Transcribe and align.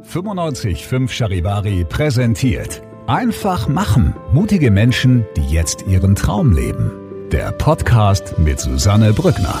955 0.00 1.12
Charivari 1.12 1.84
präsentiert 1.84 2.82
Einfach 3.08 3.66
machen. 3.66 4.14
Mutige 4.32 4.70
Menschen, 4.70 5.26
die 5.36 5.52
jetzt 5.52 5.88
ihren 5.88 6.14
Traum 6.14 6.52
leben. 6.52 6.92
Der 7.32 7.50
Podcast 7.50 8.38
mit 8.38 8.60
Susanne 8.60 9.12
Brückner. 9.12 9.60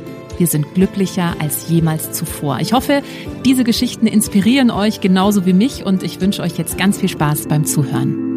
wir 0.39 0.47
sind 0.47 0.73
glücklicher 0.73 1.35
als 1.39 1.69
jemals 1.69 2.11
zuvor. 2.11 2.59
Ich 2.59 2.73
hoffe, 2.73 3.03
diese 3.45 3.63
Geschichten 3.63 4.07
inspirieren 4.07 4.71
euch 4.71 5.01
genauso 5.01 5.45
wie 5.45 5.53
mich 5.53 5.85
und 5.85 6.03
ich 6.03 6.21
wünsche 6.21 6.41
euch 6.41 6.57
jetzt 6.57 6.77
ganz 6.77 6.99
viel 6.99 7.09
Spaß 7.09 7.47
beim 7.47 7.65
Zuhören. 7.65 8.31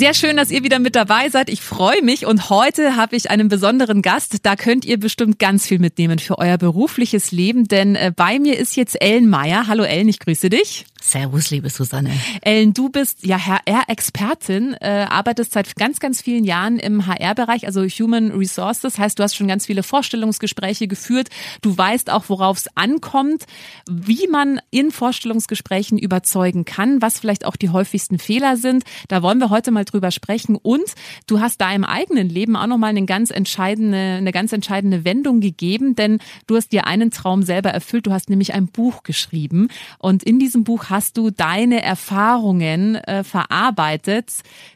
Sehr 0.00 0.14
schön, 0.14 0.38
dass 0.38 0.50
ihr 0.50 0.62
wieder 0.62 0.78
mit 0.78 0.96
dabei 0.96 1.28
seid. 1.28 1.50
Ich 1.50 1.60
freue 1.60 2.00
mich 2.00 2.24
und 2.24 2.48
heute 2.48 2.96
habe 2.96 3.16
ich 3.16 3.30
einen 3.30 3.48
besonderen 3.48 4.00
Gast. 4.00 4.46
Da 4.46 4.56
könnt 4.56 4.86
ihr 4.86 4.98
bestimmt 4.98 5.38
ganz 5.38 5.66
viel 5.66 5.78
mitnehmen 5.78 6.18
für 6.18 6.38
euer 6.38 6.56
berufliches 6.56 7.32
Leben, 7.32 7.68
denn 7.68 7.96
äh, 7.96 8.10
bei 8.16 8.38
mir 8.38 8.58
ist 8.58 8.76
jetzt 8.76 8.98
Ellen 9.02 9.28
Meyer. 9.28 9.66
Hallo 9.66 9.82
Ellen, 9.82 10.08
ich 10.08 10.18
grüße 10.18 10.48
dich. 10.48 10.86
Servus, 11.02 11.50
liebe 11.50 11.70
Susanne. 11.70 12.10
Ellen, 12.42 12.74
du 12.74 12.90
bist 12.90 13.24
ja 13.24 13.38
HR-Expertin, 13.38 14.74
äh, 14.80 15.06
arbeitest 15.08 15.52
seit 15.52 15.74
ganz, 15.76 15.98
ganz 15.98 16.20
vielen 16.20 16.44
Jahren 16.44 16.78
im 16.78 17.06
HR-Bereich, 17.06 17.66
also 17.66 17.82
Human 17.84 18.30
Resources. 18.32 18.98
Heißt, 18.98 19.18
du 19.18 19.22
hast 19.22 19.34
schon 19.34 19.48
ganz 19.48 19.64
viele 19.64 19.82
Vorstellungsgespräche 19.82 20.88
geführt. 20.88 21.28
Du 21.62 21.76
weißt 21.76 22.10
auch, 22.10 22.24
worauf 22.28 22.58
es 22.58 22.68
ankommt, 22.76 23.44
wie 23.90 24.28
man 24.28 24.60
in 24.70 24.90
Vorstellungsgesprächen 24.90 25.98
überzeugen 25.98 26.66
kann, 26.66 27.00
was 27.00 27.18
vielleicht 27.18 27.46
auch 27.46 27.56
die 27.56 27.70
häufigsten 27.70 28.18
Fehler 28.18 28.58
sind. 28.58 28.84
Da 29.08 29.22
wollen 29.22 29.38
wir 29.38 29.48
heute 29.48 29.70
mal 29.70 29.86
drüber 29.86 30.10
sprechen. 30.10 30.56
Und 30.56 30.94
du 31.26 31.40
hast 31.40 31.62
da 31.62 31.72
im 31.72 31.84
eigenen 31.84 32.28
Leben 32.28 32.56
auch 32.56 32.66
nochmal 32.66 32.90
eine 32.90 33.06
ganz 33.06 33.30
entscheidende, 33.30 33.96
eine 33.96 34.32
ganz 34.32 34.52
entscheidende 34.52 35.06
Wendung 35.06 35.40
gegeben, 35.40 35.96
denn 35.96 36.18
du 36.46 36.56
hast 36.56 36.72
dir 36.72 36.86
einen 36.86 37.10
Traum 37.10 37.42
selber 37.42 37.70
erfüllt. 37.70 38.06
Du 38.06 38.12
hast 38.12 38.28
nämlich 38.28 38.52
ein 38.52 38.66
Buch 38.66 39.02
geschrieben. 39.02 39.68
Und 39.98 40.22
in 40.22 40.38
diesem 40.38 40.62
Buch 40.62 40.89
hast 40.90 41.16
du 41.16 41.30
deine 41.30 41.82
Erfahrungen 41.82 42.96
äh, 42.96 43.24
verarbeitet. 43.24 44.30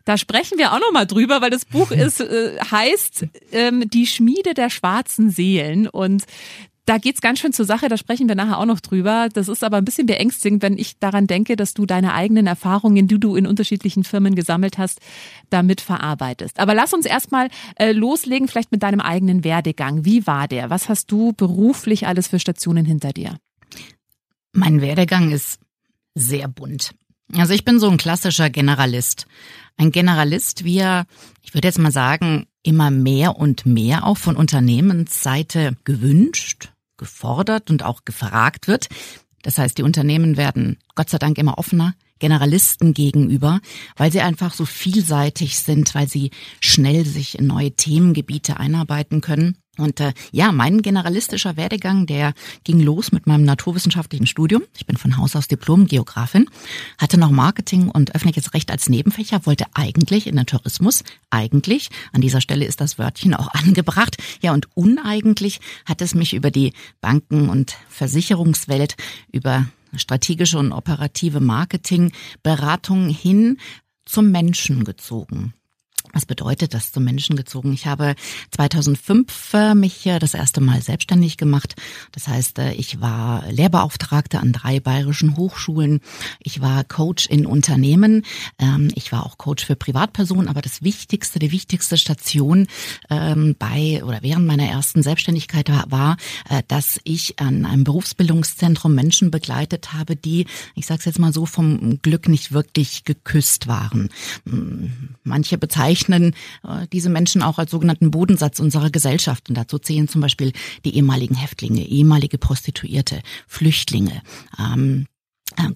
Da 0.05 0.17
sprechen 0.17 0.59
wir 0.59 0.73
auch 0.73 0.81
noch 0.81 0.93
mal 0.93 1.07
drüber, 1.07 1.41
weil 1.43 1.51
das 1.51 1.65
Buch 1.65 1.91
ist 1.91 2.21
äh, 2.21 2.59
heißt 2.71 3.27
ähm, 3.53 3.89
die 3.91 4.07
Schmiede 4.07 4.55
der 4.55 4.71
schwarzen 4.71 5.31
Seelen 5.31 5.89
und 5.89 6.25
da 6.87 6.99
geht's 6.99 7.23
ganz 7.23 7.39
schön 7.39 7.53
zur 7.53 7.65
Sache, 7.65 7.89
da 7.89 7.97
sprechen 7.97 8.29
wir 8.29 8.35
nachher 8.35 8.59
auch 8.59 8.67
noch 8.67 8.81
drüber. 8.81 9.29
Das 9.33 9.49
ist 9.49 9.65
aber 9.65 9.79
ein 9.79 9.85
bisschen 9.85 10.07
beängstigend, 10.07 10.63
wenn 10.63 10.77
ich 10.77 10.99
daran 10.99 11.27
denke, 11.27 11.57
dass 11.57 11.73
du 11.73 11.87
deine 11.87 12.13
eigenen 12.13 12.47
Erfahrungen, 12.47 13.09
die 13.09 13.19
du 13.19 13.37
in 13.37 13.47
unterschiedlichen 13.47 14.05
Firmen 14.05 14.35
gesammelt 14.35 14.77
hast, 14.77 15.01
damit 15.49 15.81
verarbeitest. 15.81 16.61
Aber 16.61 16.75
lass 16.75 16.93
uns 16.93 17.07
erstmal 17.07 17.49
äh, 17.77 17.93
loslegen, 17.93 18.49
vielleicht 18.49 18.71
mit 18.71 18.83
deinem 18.83 19.01
eigenen 19.01 19.45
Werdegang. 19.45 20.05
Wie 20.05 20.27
war 20.27 20.47
der? 20.47 20.69
Was 20.69 20.89
hast 20.89 21.11
du 21.11 21.33
beruflich 21.33 22.07
alles 22.07 22.29
für 22.29 22.39
Stationen 22.39 22.85
hinter 22.85 23.13
dir? 23.13 23.39
Mein 24.53 24.81
Werdegang 24.83 25.33
ist 25.33 25.59
sehr 26.15 26.49
bunt. 26.49 26.95
Also 27.35 27.53
ich 27.55 27.65
bin 27.65 27.81
so 27.81 27.89
ein 27.89 27.97
klassischer 27.97 28.51
Generalist. 28.51 29.27
Ein 29.77 29.91
Generalist, 29.91 30.65
wie 30.65 30.79
er, 30.79 31.07
ich 31.43 31.55
würde 31.55 31.69
jetzt 31.69 31.79
mal 31.79 31.91
sagen, 31.91 32.47
immer 32.63 32.91
mehr 32.91 33.37
und 33.37 33.67
mehr 33.67 34.07
auch 34.07 34.19
von 34.19 34.37
Unternehmensseite 34.37 35.77
gewünscht, 35.85 36.73
gefordert 36.97 37.71
und 37.71 37.83
auch 37.83 38.05
gefragt 38.05 38.69
wird. 38.69 38.89
Das 39.43 39.59
heißt, 39.59 39.77
die 39.77 39.83
Unternehmen 39.83 40.37
werden 40.37 40.79
Gott 40.95 41.11
sei 41.11 41.19
Dank 41.19 41.39
immer 41.39 41.59
offener, 41.59 41.95
Generalisten 42.19 42.95
gegenüber, 42.95 43.61
weil 43.97 44.13
sie 44.13 44.21
einfach 44.21 44.55
so 44.55 44.65
vielseitig 44.65 45.59
sind, 45.59 45.95
weil 45.95 46.09
sie 46.09 46.31
schnell 46.61 47.05
sich 47.05 47.39
in 47.39 47.47
neue 47.47 47.73
Themengebiete 47.73 48.59
einarbeiten 48.59 49.21
können. 49.21 49.59
Und 49.77 50.01
äh, 50.01 50.13
ja, 50.31 50.53
mein 50.53 50.83
generalistischer 50.83 51.57
Werdegang, 51.57 52.07
der 52.07 52.33
ging 52.63 52.81
los 52.81 53.13
mit 53.13 53.27
meinem 53.27 53.45
naturwissenschaftlichen 53.45 54.27
Studium. 54.27 54.63
Ich 54.77 54.87
bin 54.87 54.97
von 54.97 55.17
Haus 55.17 55.35
aus 55.35 55.49
Diplom-Geografin, 55.49 56.47
hatte 56.99 57.19
noch 57.19 57.31
Marketing 57.31 57.89
und 57.89 58.15
öffentliches 58.15 58.55
Recht 58.55 58.71
als 58.71 58.89
Nebenfächer, 58.89 59.47
wollte 59.47 59.67
eigentlich 59.75 60.27
in 60.27 60.37
den 60.37 60.47
Tourismus, 60.47 61.03
eigentlich, 61.31 61.91
an 62.13 62.21
dieser 62.21 62.41
Stelle 62.41 62.65
ist 62.65 62.81
das 62.81 62.99
Wörtchen 62.99 63.35
auch 63.35 63.49
angebracht, 63.55 64.17
ja 64.43 64.53
und 64.53 64.69
uneigentlich 64.77 65.61
hat 65.85 66.01
es 66.03 66.15
mich 66.15 66.35
über 66.35 66.51
die 66.51 66.73
Banken- 67.01 67.49
und 67.49 67.77
Versicherungswelt, 67.89 68.97
über 69.33 69.67
strategische 69.97 70.59
und 70.59 70.73
operative 70.73 71.41
Marketingberatung 71.41 73.09
hin 73.09 73.59
zum 74.05 74.31
Menschen 74.31 74.85
gezogen. 74.85 75.55
Was 76.15 76.27
bedeutet 76.27 76.73
das 76.73 76.93
zum 76.93 77.05
Menschen 77.05 77.35
gezogen? 77.35 77.73
Ich 77.73 77.87
habe 77.87 78.15
2005 78.53 79.55
äh, 79.55 79.75
mich 79.75 80.09
das 80.21 80.33
erste 80.33 80.61
Mal 80.61 80.81
selbstständig 80.81 81.37
gemacht. 81.37 81.75
Das 82.13 82.29
heißt, 82.29 82.61
äh, 82.61 82.73
ich 82.75 83.01
war 83.01 83.45
Lehrbeauftragte 83.51 84.39
an 84.39 84.53
drei 84.53 84.79
bayerischen 84.79 85.37
Hochschulen. 85.37 86.01
Ich 86.39 86.61
war 86.61 86.85
Coach 86.85 87.27
in 87.27 87.47
Unternehmen. 87.47 88.25
Ähm, 88.61 88.93
ich 88.95 89.11
war 89.11 89.27
auch 89.27 89.39
Coach 89.39 89.65
für 89.65 89.75
Privatpersonen. 89.75 90.49
Aber 90.49 90.63
das 90.63 90.83
Wichtigste, 90.83 91.41
die 91.41 91.51
wichtigste 91.51 91.99
Station 91.99 92.69
ähm, 93.11 93.57
bei 93.59 94.05
oder 94.05 94.23
während 94.23 94.47
meiner 94.47 94.69
ersten 94.69 95.03
Selbstständigkeit 95.03 95.69
war, 95.91 96.17
äh, 96.49 96.63
dass 96.69 97.01
ich 97.03 97.41
an 97.41 97.67
einem 97.67 97.83
Berufsbildungszentrum 97.83 98.95
Menschen 98.95 99.33
begleitet 99.33 99.93
habe, 99.93 100.15
die, 100.15 100.47
ich 100.77 100.87
sage 100.87 101.01
es 101.01 101.07
jetzt 101.07 101.19
mal 101.19 101.33
so, 101.33 101.45
vom 101.45 102.01
Glück 102.03 102.29
nicht 102.29 102.53
wirklich 102.53 103.05
geküsst 103.05 103.67
waren. 103.67 104.11
Hm, 104.49 105.15
manche 105.25 105.59
bezeichnen 105.59 106.04
bezeichnen 106.05 106.35
äh, 106.65 106.87
diese 106.93 107.11
Menschen 107.11 107.43
auch 107.43 107.59
als 107.59 107.71
sogenannten 107.71 108.11
Bodensatz 108.11 108.61
unserer 108.61 108.91
Gesellschaft. 108.91 109.49
Und 109.49 109.57
dazu 109.57 109.79
zählen 109.79 110.09
zum 110.09 110.21
Beispiel 110.21 110.53
die 110.85 110.97
ehemaligen 110.97 111.35
Häftlinge, 111.35 111.87
ehemalige 111.87 112.39
Prostituierte, 112.39 113.21
Flüchtlinge. 113.47 114.23
Ähm, 114.59 115.07
äh, 115.07 115.14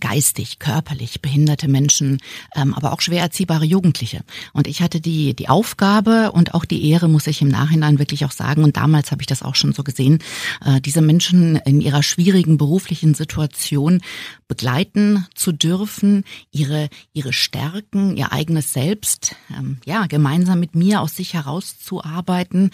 geistig, 0.00 0.58
körperlich 0.58 1.20
behinderte 1.20 1.68
Menschen, 1.68 2.18
ähm, 2.54 2.74
aber 2.74 2.92
auch 2.92 3.00
schwer 3.00 3.22
erziehbare 3.22 3.64
Jugendliche. 3.64 4.22
Und 4.52 4.66
ich 4.66 4.82
hatte 4.82 5.00
die, 5.00 5.34
die 5.34 5.48
Aufgabe 5.48 6.32
und 6.32 6.54
auch 6.54 6.64
die 6.64 6.90
Ehre, 6.90 7.08
muss 7.08 7.26
ich 7.26 7.42
im 7.42 7.48
Nachhinein 7.48 7.98
wirklich 7.98 8.24
auch 8.24 8.32
sagen, 8.32 8.64
und 8.64 8.76
damals 8.76 9.10
habe 9.10 9.22
ich 9.22 9.26
das 9.26 9.42
auch 9.42 9.54
schon 9.54 9.72
so 9.72 9.82
gesehen, 9.84 10.18
äh, 10.64 10.80
diese 10.80 11.02
Menschen 11.02 11.56
in 11.56 11.80
ihrer 11.80 12.02
schwierigen 12.02 12.58
beruflichen 12.58 13.14
Situation 13.14 14.00
begleiten 14.48 15.26
zu 15.34 15.52
dürfen, 15.52 16.24
ihre, 16.50 16.88
ihre 17.12 17.32
Stärken, 17.32 18.16
ihr 18.16 18.32
eigenes 18.32 18.72
Selbst, 18.72 19.36
ähm, 19.56 19.78
ja, 19.84 20.06
gemeinsam 20.06 20.60
mit 20.60 20.74
mir 20.74 21.00
aus 21.00 21.16
sich 21.16 21.34
herauszuarbeiten 21.34 22.70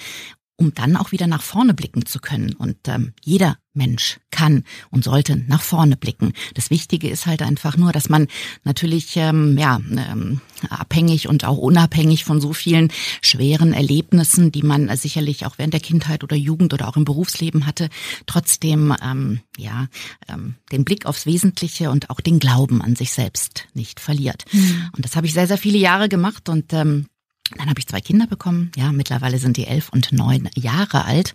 um 0.57 0.73
dann 0.75 0.97
auch 0.97 1.13
wieder 1.13 1.27
nach 1.27 1.43
vorne 1.43 1.75
blicken 1.75 2.07
zu 2.07 2.21
können. 2.21 2.55
Und 2.55 2.77
ähm, 2.87 3.13
jeder 3.23 3.59
Mensch 3.75 4.21
kann 4.31 4.65
und 4.91 5.05
sollte 5.05 5.37
nach 5.37 5.63
vorne 5.63 5.97
blicken. 5.97 6.33
Das 6.55 6.71
Wichtige 6.71 7.09
ist 7.09 7.27
halt 7.27 7.43
einfach 7.43 7.77
nur, 7.77 7.93
dass 7.93 8.09
man 8.09 8.29
natürlich 8.63 9.17
ähm, 9.17 9.59
ja 9.59 9.81
ähm, 9.91 10.41
abhängig 10.71 11.29
und 11.29 11.45
auch 11.45 11.59
unabhängig 11.59 12.25
von 12.25 12.41
so 12.41 12.53
vielen 12.53 12.93
schweren 13.21 13.73
Erlebnissen, 13.73 14.53
die 14.53 14.63
man 14.63 14.95
sicherlich 14.97 15.45
auch 15.45 15.59
während 15.59 15.75
der 15.75 15.81
Kindheit 15.81 16.23
oder 16.23 16.37
Jugend 16.37 16.73
oder 16.73 16.89
auch 16.89 16.97
im 16.97 17.05
Berufsleben 17.05 17.67
hatte, 17.67 17.89
trotzdem 18.27 18.95
ähm, 19.03 19.41
ja 19.59 19.89
ähm, 20.29 20.55
den 20.71 20.85
Blick 20.85 21.07
aufs 21.07 21.27
Wesentliche 21.27 21.91
und 21.91 22.11
auch 22.11 22.21
den 22.21 22.39
Glauben 22.39 22.81
an 22.81 22.95
sich 22.95 23.13
selbst 23.13 23.67
nicht 23.75 23.99
verliert. 23.99 24.45
Mhm. 24.53 24.91
Und 24.97 25.05
das 25.05 25.17
habe 25.17 25.27
ich 25.27 25.33
sehr 25.33 25.49
sehr 25.49 25.59
viele 25.59 25.79
Jahre 25.79 26.09
gemacht 26.09 26.49
und 26.49 26.73
ähm, 26.73 27.07
Dann 27.59 27.69
habe 27.69 27.79
ich 27.79 27.87
zwei 27.87 28.01
Kinder 28.01 28.27
bekommen. 28.27 28.73
Ja, 28.75 28.91
mittlerweile 28.91 29.39
sind 29.39 29.59
die 29.59 29.67
elf 29.67 29.91
und 29.91 30.13
neun 30.13 30.49
Jahre 30.55 31.05
alt. 31.05 31.35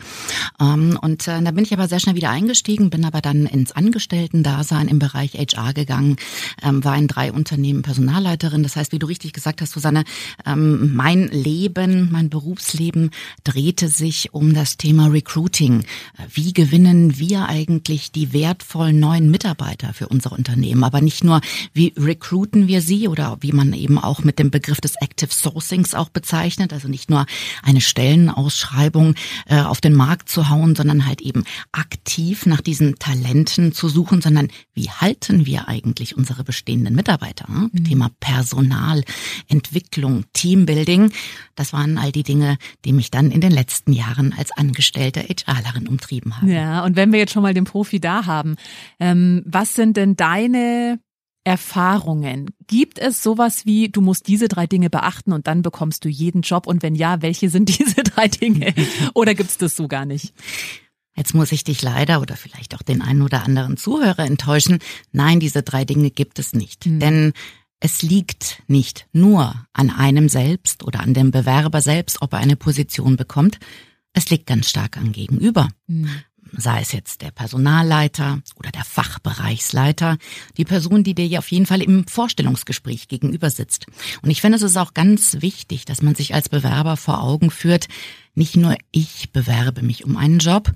Ähm, 0.59 0.97
und 0.99 1.27
äh, 1.27 1.39
da 1.39 1.51
bin 1.51 1.63
ich 1.63 1.71
aber 1.71 1.87
sehr 1.87 1.99
schnell 1.99 2.15
wieder 2.15 2.31
eingestiegen, 2.31 2.89
bin 2.89 3.05
aber 3.05 3.21
dann 3.21 3.45
ins 3.45 3.73
Angestellten-Dasein 3.73 4.87
im 4.87 4.97
Bereich 4.97 5.35
HR 5.35 5.73
gegangen, 5.73 6.15
ähm, 6.63 6.83
war 6.83 6.97
in 6.97 7.07
drei 7.07 7.31
Unternehmen 7.31 7.83
Personalleiterin. 7.83 8.63
Das 8.63 8.75
heißt, 8.75 8.91
wie 8.91 8.97
du 8.97 9.05
richtig 9.05 9.33
gesagt 9.33 9.61
hast, 9.61 9.71
Susanne, 9.71 10.03
ähm, 10.47 10.95
mein 10.95 11.27
Leben, 11.27 12.09
mein 12.11 12.31
Berufsleben 12.31 13.11
drehte 13.43 13.87
sich 13.87 14.33
um 14.33 14.55
das 14.55 14.77
Thema 14.77 15.07
Recruiting. 15.07 15.85
Wie 16.33 16.53
gewinnen 16.53 17.19
wir 17.19 17.47
eigentlich 17.47 18.11
die 18.11 18.33
wertvollen 18.33 18.99
neuen 18.99 19.29
Mitarbeiter 19.29 19.93
für 19.93 20.07
unsere 20.07 20.33
Unternehmen? 20.33 20.83
Aber 20.83 21.01
nicht 21.01 21.23
nur, 21.23 21.41
wie 21.73 21.93
recruiten 21.95 22.67
wir 22.67 22.81
sie 22.81 23.07
oder 23.07 23.37
wie 23.41 23.51
man 23.51 23.73
eben 23.73 23.99
auch 23.99 24.23
mit 24.23 24.39
dem 24.39 24.49
Begriff 24.49 24.81
des 24.81 24.95
Active 24.99 25.31
Sourcings 25.31 25.98
auch 25.99 26.09
bezeichnet. 26.09 26.73
Also 26.73 26.87
nicht 26.87 27.09
nur 27.09 27.25
eine 27.63 27.81
Stellenausschreibung 27.81 29.15
äh, 29.47 29.61
auf 29.61 29.81
den 29.81 29.93
Markt 29.93 30.29
zu 30.29 30.49
hauen, 30.49 30.75
sondern 30.75 31.05
halt 31.05 31.21
eben 31.21 31.43
aktiv 31.71 32.45
nach 32.45 32.61
diesen 32.61 32.97
Talenten 32.97 33.73
zu 33.73 33.89
suchen, 33.89 34.21
sondern 34.21 34.47
wie 34.73 34.89
halten 34.89 35.45
wir 35.45 35.67
eigentlich 35.67 36.17
unsere 36.17 36.43
bestehenden 36.43 36.95
Mitarbeiter? 36.95 37.47
Hm? 37.47 37.69
Mhm. 37.71 37.83
Thema 37.83 38.09
Personal, 38.19 39.03
Entwicklung, 39.47 40.25
Teambuilding. 40.33 41.11
Das 41.55 41.73
waren 41.73 41.97
all 41.97 42.11
die 42.11 42.23
Dinge, 42.23 42.57
die 42.85 42.93
mich 42.93 43.11
dann 43.11 43.31
in 43.31 43.41
den 43.41 43.51
letzten 43.51 43.93
Jahren 43.93 44.33
als 44.37 44.51
angestellte 44.51 45.21
HRlerin 45.21 45.87
umtrieben 45.87 46.37
haben. 46.37 46.49
Ja, 46.49 46.83
und 46.83 46.95
wenn 46.95 47.11
wir 47.11 47.19
jetzt 47.19 47.33
schon 47.33 47.43
mal 47.43 47.53
den 47.53 47.65
Profi 47.65 47.99
da 47.99 48.25
haben, 48.25 48.55
ähm, 48.99 49.43
was 49.45 49.75
sind 49.75 49.97
denn 49.97 50.15
deine 50.15 50.99
Erfahrungen. 51.49 52.51
Gibt 52.67 52.99
es 52.99 53.23
sowas 53.23 53.65
wie, 53.65 53.89
du 53.89 54.01
musst 54.01 54.27
diese 54.27 54.47
drei 54.47 54.67
Dinge 54.67 54.91
beachten 54.91 55.33
und 55.33 55.47
dann 55.47 55.63
bekommst 55.63 56.05
du 56.05 56.07
jeden 56.07 56.43
Job? 56.43 56.67
Und 56.67 56.83
wenn 56.83 56.93
ja, 56.93 57.23
welche 57.23 57.49
sind 57.49 57.69
diese 57.79 58.03
drei 58.03 58.27
Dinge? 58.27 58.75
Oder 59.15 59.33
gibt's 59.33 59.57
das 59.57 59.75
so 59.75 59.87
gar 59.87 60.05
nicht? 60.05 60.35
Jetzt 61.15 61.33
muss 61.33 61.51
ich 61.51 61.63
dich 61.63 61.81
leider 61.81 62.21
oder 62.21 62.35
vielleicht 62.35 62.75
auch 62.75 62.83
den 62.83 63.01
einen 63.01 63.23
oder 63.23 63.43
anderen 63.43 63.77
Zuhörer 63.77 64.25
enttäuschen. 64.25 64.77
Nein, 65.11 65.39
diese 65.39 65.63
drei 65.63 65.85
Dinge 65.85 66.11
gibt 66.11 66.37
es 66.37 66.53
nicht. 66.53 66.85
Mhm. 66.85 66.99
Denn 66.99 67.33
es 67.79 68.03
liegt 68.03 68.61
nicht 68.67 69.07
nur 69.11 69.55
an 69.73 69.89
einem 69.89 70.29
selbst 70.29 70.83
oder 70.83 70.99
an 70.99 71.15
dem 71.15 71.31
Bewerber 71.31 71.81
selbst, 71.81 72.21
ob 72.21 72.33
er 72.33 72.39
eine 72.39 72.57
Position 72.57 73.15
bekommt. 73.15 73.57
Es 74.13 74.29
liegt 74.29 74.45
ganz 74.45 74.69
stark 74.69 74.97
am 74.97 75.11
Gegenüber. 75.11 75.69
Mhm 75.87 76.09
sei 76.55 76.81
es 76.81 76.91
jetzt 76.91 77.21
der 77.21 77.31
Personalleiter 77.31 78.41
oder 78.55 78.71
der 78.71 78.83
Fachbereichsleiter, 78.83 80.17
die 80.57 80.65
Person, 80.65 81.03
die 81.03 81.15
dir 81.15 81.39
auf 81.39 81.51
jeden 81.51 81.65
Fall 81.65 81.81
im 81.81 82.07
Vorstellungsgespräch 82.07 83.07
gegenüber 83.07 83.49
sitzt. 83.49 83.85
Und 84.21 84.29
ich 84.29 84.41
finde, 84.41 84.57
es 84.57 84.61
ist 84.61 84.77
auch 84.77 84.93
ganz 84.93 85.41
wichtig, 85.41 85.85
dass 85.85 86.01
man 86.01 86.15
sich 86.15 86.33
als 86.33 86.49
Bewerber 86.49 86.97
vor 86.97 87.21
Augen 87.21 87.51
führt, 87.51 87.87
nicht 88.35 88.55
nur 88.55 88.75
ich 88.91 89.31
bewerbe 89.31 89.81
mich 89.81 90.05
um 90.05 90.17
einen 90.17 90.39
Job, 90.39 90.71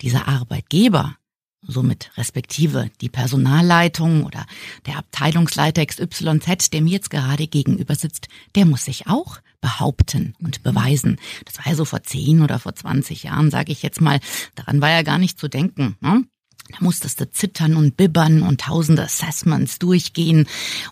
dieser 0.00 0.28
Arbeitgeber 0.28 1.16
somit 1.62 2.10
respektive 2.16 2.90
die 3.00 3.08
Personalleitung 3.08 4.24
oder 4.24 4.46
der 4.86 4.96
Abteilungsleiter 4.98 5.84
XYZ, 5.84 6.70
der 6.70 6.82
mir 6.82 6.92
jetzt 6.92 7.10
gerade 7.10 7.46
gegenüber 7.46 7.94
sitzt, 7.94 8.28
der 8.54 8.64
muss 8.64 8.84
sich 8.84 9.06
auch 9.06 9.38
behaupten 9.60 10.34
und 10.40 10.58
mhm. 10.58 10.62
beweisen. 10.62 11.16
Das 11.44 11.58
war 11.58 11.66
ja 11.68 11.74
so 11.74 11.84
vor 11.84 12.02
10 12.02 12.42
oder 12.42 12.58
vor 12.58 12.74
20 12.74 13.24
Jahren, 13.24 13.50
sage 13.50 13.72
ich 13.72 13.82
jetzt 13.82 14.00
mal. 14.00 14.20
Daran 14.54 14.80
war 14.80 14.90
ja 14.90 15.02
gar 15.02 15.18
nicht 15.18 15.38
zu 15.38 15.48
denken. 15.48 15.96
Ne? 16.00 16.24
Da 16.70 16.76
musstest 16.80 17.18
du 17.20 17.30
zittern 17.30 17.76
und 17.76 17.96
bibbern 17.96 18.42
und 18.42 18.60
tausende 18.60 19.02
Assessments 19.02 19.78
durchgehen 19.78 20.46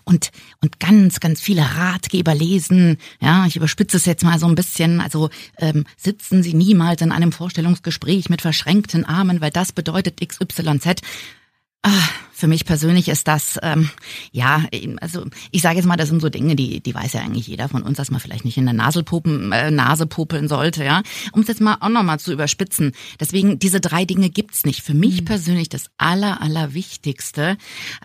und, 0.05 0.31
und 0.61 0.79
ganz, 0.79 1.19
ganz 1.19 1.39
viele 1.39 1.61
Ratgeber 1.61 2.33
lesen. 2.33 2.97
Ja, 3.21 3.45
ich 3.45 3.55
überspitze 3.55 3.97
es 3.97 4.05
jetzt 4.05 4.23
mal 4.23 4.39
so 4.39 4.47
ein 4.47 4.55
bisschen. 4.55 5.01
Also 5.01 5.29
ähm, 5.57 5.85
sitzen 5.95 6.41
Sie 6.41 6.55
niemals 6.55 7.01
in 7.03 7.11
einem 7.11 7.31
Vorstellungsgespräch 7.31 8.29
mit 8.29 8.41
verschränkten 8.41 9.05
Armen, 9.05 9.39
weil 9.39 9.51
das 9.51 9.71
bedeutet 9.71 10.19
XYZ. 10.19 11.01
Ah, 11.83 12.09
für 12.37 12.47
mich 12.47 12.65
persönlich 12.65 13.07
ist 13.07 13.27
das, 13.27 13.57
ähm, 13.63 13.89
ja, 14.31 14.63
also 15.01 15.25
ich 15.49 15.63
sage 15.63 15.77
jetzt 15.77 15.87
mal, 15.87 15.95
das 15.95 16.09
sind 16.09 16.21
so 16.21 16.29
Dinge, 16.29 16.55
die, 16.55 16.81
die 16.81 16.93
weiß 16.93 17.13
ja 17.13 17.21
eigentlich 17.21 17.47
jeder 17.47 17.67
von 17.67 17.81
uns, 17.81 17.97
dass 17.97 18.11
man 18.11 18.19
vielleicht 18.19 18.45
nicht 18.45 18.57
in 18.57 18.65
der 18.65 18.75
Nase, 18.75 19.01
pupen, 19.01 19.51
äh, 19.51 19.71
Nase 19.71 20.05
popeln 20.05 20.47
sollte, 20.47 20.83
ja. 20.83 21.01
Um 21.31 21.41
es 21.41 21.47
jetzt 21.47 21.61
mal 21.61 21.77
auch 21.79 21.89
nochmal 21.89 22.19
zu 22.19 22.31
überspitzen. 22.31 22.91
Deswegen, 23.19 23.57
diese 23.57 23.81
drei 23.81 24.05
Dinge 24.05 24.29
gibt's 24.29 24.65
nicht. 24.65 24.83
Für 24.83 24.93
mich 24.93 25.21
mhm. 25.21 25.25
persönlich 25.25 25.69
das 25.69 25.89
Aller, 25.97 26.39
Allerwichtigste, 26.39 27.57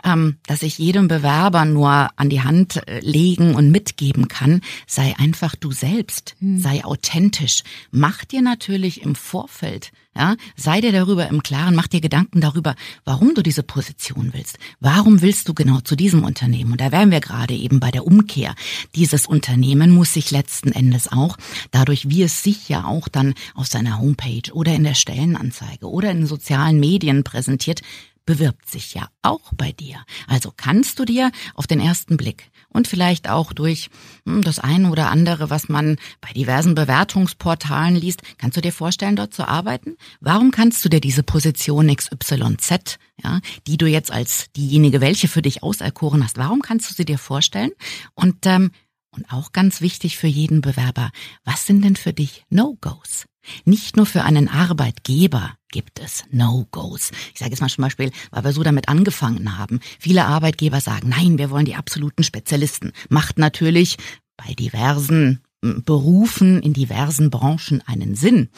ähm, 0.02 0.38
dass 0.46 0.62
ich 0.62 0.78
jedem 0.78 1.08
Bewerber 1.08 1.66
nur 1.66 2.08
an 2.16 2.30
die 2.30 2.40
Hand 2.40 2.88
äh, 2.88 3.00
legen 3.00 3.54
und 3.54 3.70
mitgeben 3.70 4.28
kann, 4.28 4.62
sei 4.86 5.14
einfach 5.18 5.56
du 5.56 5.72
selbst, 5.72 6.36
mhm. 6.40 6.58
sei 6.58 6.84
authentisch. 6.84 7.64
Mach 7.90 8.24
dir 8.24 8.40
natürlich 8.40 9.02
im 9.02 9.14
Vorfeld 9.14 9.92
ja, 10.14 10.36
sei 10.56 10.80
dir 10.80 10.92
darüber 10.92 11.28
im 11.28 11.42
Klaren, 11.42 11.74
mach 11.74 11.86
dir 11.86 12.02
Gedanken 12.02 12.40
darüber, 12.40 12.74
warum 13.04 13.34
du 13.34 13.42
diese 13.42 13.62
Position 13.62 14.30
willst. 14.34 14.58
Warum 14.78 15.22
willst 15.22 15.48
du 15.48 15.54
genau 15.54 15.80
zu 15.80 15.96
diesem 15.96 16.22
Unternehmen? 16.22 16.72
Und 16.72 16.80
da 16.82 16.92
wären 16.92 17.10
wir 17.10 17.20
gerade 17.20 17.54
eben 17.54 17.80
bei 17.80 17.90
der 17.90 18.06
Umkehr. 18.06 18.54
Dieses 18.94 19.26
Unternehmen 19.26 19.90
muss 19.90 20.12
sich 20.12 20.30
letzten 20.30 20.72
Endes 20.72 21.10
auch, 21.10 21.38
dadurch 21.70 22.10
wie 22.10 22.22
es 22.22 22.42
sich 22.42 22.68
ja 22.68 22.84
auch 22.84 23.08
dann 23.08 23.34
auf 23.54 23.68
seiner 23.68 24.00
Homepage 24.00 24.52
oder 24.52 24.74
in 24.74 24.84
der 24.84 24.94
Stellenanzeige 24.94 25.88
oder 25.88 26.10
in 26.10 26.26
sozialen 26.26 26.78
Medien 26.78 27.24
präsentiert, 27.24 27.80
bewirbt 28.26 28.68
sich 28.68 28.94
ja 28.94 29.08
auch 29.22 29.52
bei 29.56 29.72
dir. 29.72 29.96
Also 30.26 30.52
kannst 30.56 30.98
du 30.98 31.04
dir 31.04 31.32
auf 31.54 31.66
den 31.66 31.80
ersten 31.80 32.16
Blick 32.16 32.50
und 32.72 32.88
vielleicht 32.88 33.28
auch 33.28 33.52
durch 33.52 33.88
hm, 34.26 34.42
das 34.42 34.58
eine 34.58 34.90
oder 34.90 35.10
andere, 35.10 35.50
was 35.50 35.68
man 35.68 35.96
bei 36.20 36.32
diversen 36.32 36.74
Bewertungsportalen 36.74 37.96
liest, 37.96 38.22
kannst 38.38 38.56
du 38.56 38.60
dir 38.60 38.72
vorstellen, 38.72 39.16
dort 39.16 39.34
zu 39.34 39.46
arbeiten? 39.46 39.96
Warum 40.20 40.50
kannst 40.50 40.84
du 40.84 40.88
dir 40.88 41.00
diese 41.00 41.22
Position 41.22 41.94
XYZ, 41.94 42.98
ja, 43.22 43.40
die 43.66 43.76
du 43.76 43.86
jetzt 43.86 44.10
als 44.10 44.46
diejenige, 44.56 45.00
welche 45.00 45.28
für 45.28 45.42
dich 45.42 45.62
auserkoren 45.62 46.24
hast, 46.24 46.38
warum 46.38 46.62
kannst 46.62 46.90
du 46.90 46.94
sie 46.94 47.04
dir 47.04 47.18
vorstellen? 47.18 47.70
Und 48.14 48.46
ähm, 48.46 48.70
und 49.12 49.32
auch 49.32 49.52
ganz 49.52 49.80
wichtig 49.80 50.16
für 50.16 50.26
jeden 50.26 50.60
Bewerber, 50.60 51.10
was 51.44 51.66
sind 51.66 51.84
denn 51.84 51.96
für 51.96 52.12
dich 52.12 52.44
No-Gos? 52.50 53.26
Nicht 53.64 53.96
nur 53.96 54.06
für 54.06 54.22
einen 54.22 54.48
Arbeitgeber 54.48 55.54
gibt 55.70 56.00
es 56.00 56.24
No-Gos. 56.30 57.10
Ich 57.32 57.40
sage 57.40 57.50
jetzt 57.50 57.60
mal 57.60 57.68
zum 57.68 57.82
Beispiel, 57.82 58.12
weil 58.30 58.44
wir 58.44 58.52
so 58.52 58.62
damit 58.62 58.88
angefangen 58.88 59.58
haben. 59.58 59.80
Viele 59.98 60.24
Arbeitgeber 60.24 60.80
sagen, 60.80 61.08
nein, 61.08 61.38
wir 61.38 61.50
wollen 61.50 61.64
die 61.64 61.74
absoluten 61.74 62.24
Spezialisten. 62.24 62.92
Macht 63.08 63.38
natürlich 63.38 63.96
bei 64.36 64.54
diversen 64.54 65.42
Berufen 65.62 66.60
in 66.60 66.72
diversen 66.72 67.30
Branchen 67.30 67.82
einen 67.86 68.16
Sinn. 68.16 68.48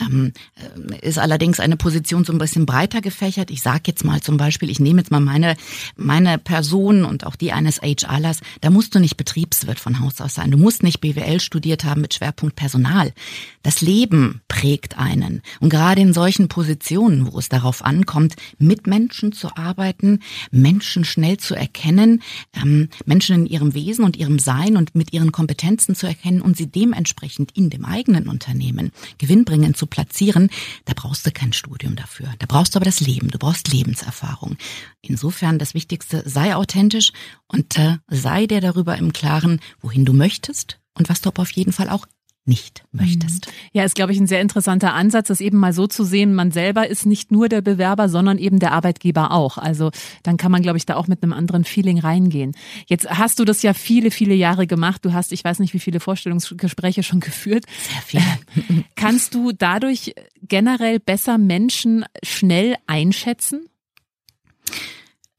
Ähm, 0.00 0.32
äh, 0.54 1.08
ist 1.08 1.18
allerdings 1.18 1.58
eine 1.58 1.76
Position 1.76 2.24
so 2.24 2.32
ein 2.32 2.38
bisschen 2.38 2.64
breiter 2.64 3.00
gefächert. 3.00 3.50
Ich 3.50 3.60
sage 3.60 3.82
jetzt 3.86 4.04
mal 4.04 4.20
zum 4.20 4.36
Beispiel, 4.36 4.70
ich 4.70 4.78
nehme 4.78 5.00
jetzt 5.00 5.10
mal 5.10 5.18
meine, 5.18 5.56
meine 5.96 6.38
Person 6.38 7.04
und 7.04 7.26
auch 7.26 7.34
die 7.34 7.50
eines 7.50 7.80
HRlers, 7.82 8.38
da 8.60 8.70
musst 8.70 8.94
du 8.94 9.00
nicht 9.00 9.16
Betriebswirt 9.16 9.80
von 9.80 9.98
Haus 9.98 10.20
aus 10.20 10.34
sein. 10.34 10.52
Du 10.52 10.56
musst 10.56 10.84
nicht 10.84 11.00
BWL 11.00 11.40
studiert 11.40 11.82
haben 11.82 12.02
mit 12.02 12.14
Schwerpunkt 12.14 12.54
Personal. 12.54 13.12
Das 13.64 13.80
Leben 13.80 14.40
prägt 14.46 14.96
einen. 14.96 15.42
Und 15.58 15.70
gerade 15.70 16.02
in 16.02 16.12
solchen 16.12 16.46
Positionen, 16.46 17.32
wo 17.32 17.38
es 17.40 17.48
darauf 17.48 17.84
ankommt, 17.84 18.36
mit 18.58 18.86
Menschen 18.86 19.32
zu 19.32 19.56
arbeiten, 19.56 20.20
Menschen 20.52 21.04
schnell 21.04 21.38
zu 21.38 21.56
erkennen, 21.56 22.22
ähm, 22.54 22.90
Menschen 23.06 23.40
in 23.40 23.46
ihrem 23.46 23.74
Wesen 23.74 24.04
und 24.04 24.16
ihrem 24.16 24.38
Sein 24.38 24.76
und 24.76 24.94
mit 24.94 25.12
ihren 25.12 25.32
Kompetenzen 25.32 25.96
zu 25.96 26.06
erkennen 26.06 26.43
und 26.44 26.56
sie 26.56 26.66
dementsprechend 26.66 27.56
in 27.56 27.70
dem 27.70 27.84
eigenen 27.84 28.28
Unternehmen 28.28 28.92
gewinnbringend 29.18 29.76
zu 29.76 29.86
platzieren, 29.86 30.50
da 30.84 30.92
brauchst 30.94 31.26
du 31.26 31.30
kein 31.30 31.52
Studium 31.52 31.96
dafür. 31.96 32.32
Da 32.38 32.46
brauchst 32.46 32.74
du 32.74 32.78
aber 32.78 32.84
das 32.84 33.00
Leben, 33.00 33.30
du 33.30 33.38
brauchst 33.38 33.72
Lebenserfahrung. 33.72 34.56
Insofern 35.00 35.58
das 35.58 35.74
Wichtigste, 35.74 36.22
sei 36.26 36.54
authentisch 36.54 37.12
und 37.48 37.78
äh, 37.78 37.98
sei 38.08 38.46
dir 38.46 38.60
darüber 38.60 38.96
im 38.96 39.12
Klaren, 39.12 39.60
wohin 39.80 40.04
du 40.04 40.12
möchtest 40.12 40.78
und 40.94 41.08
was 41.08 41.20
du 41.20 41.30
aber 41.30 41.42
auf 41.42 41.50
jeden 41.52 41.72
Fall 41.72 41.88
auch 41.88 42.06
nicht 42.46 42.84
möchtest. 42.92 43.50
Ja, 43.72 43.84
ist, 43.84 43.94
glaube 43.94 44.12
ich, 44.12 44.20
ein 44.20 44.26
sehr 44.26 44.42
interessanter 44.42 44.92
Ansatz, 44.92 45.28
das 45.28 45.40
eben 45.40 45.58
mal 45.58 45.72
so 45.72 45.86
zu 45.86 46.04
sehen, 46.04 46.34
man 46.34 46.50
selber 46.50 46.88
ist 46.88 47.06
nicht 47.06 47.32
nur 47.32 47.48
der 47.48 47.62
Bewerber, 47.62 48.08
sondern 48.08 48.38
eben 48.38 48.58
der 48.58 48.72
Arbeitgeber 48.72 49.32
auch. 49.32 49.56
Also 49.56 49.90
dann 50.22 50.36
kann 50.36 50.52
man, 50.52 50.62
glaube 50.62 50.76
ich, 50.76 50.84
da 50.84 50.96
auch 50.96 51.06
mit 51.06 51.22
einem 51.22 51.32
anderen 51.32 51.64
Feeling 51.64 51.98
reingehen. 51.98 52.54
Jetzt 52.86 53.08
hast 53.08 53.38
du 53.38 53.44
das 53.44 53.62
ja 53.62 53.72
viele, 53.72 54.10
viele 54.10 54.34
Jahre 54.34 54.66
gemacht. 54.66 55.04
Du 55.04 55.12
hast, 55.12 55.32
ich 55.32 55.42
weiß 55.42 55.58
nicht, 55.58 55.72
wie 55.72 55.80
viele 55.80 56.00
Vorstellungsgespräche 56.00 57.02
schon 57.02 57.20
geführt. 57.20 57.64
Sehr 57.90 58.02
viele. 58.02 58.84
Kannst 58.94 59.34
du 59.34 59.52
dadurch 59.52 60.14
generell 60.42 61.00
besser 61.00 61.38
Menschen 61.38 62.04
schnell 62.22 62.76
einschätzen? 62.86 63.68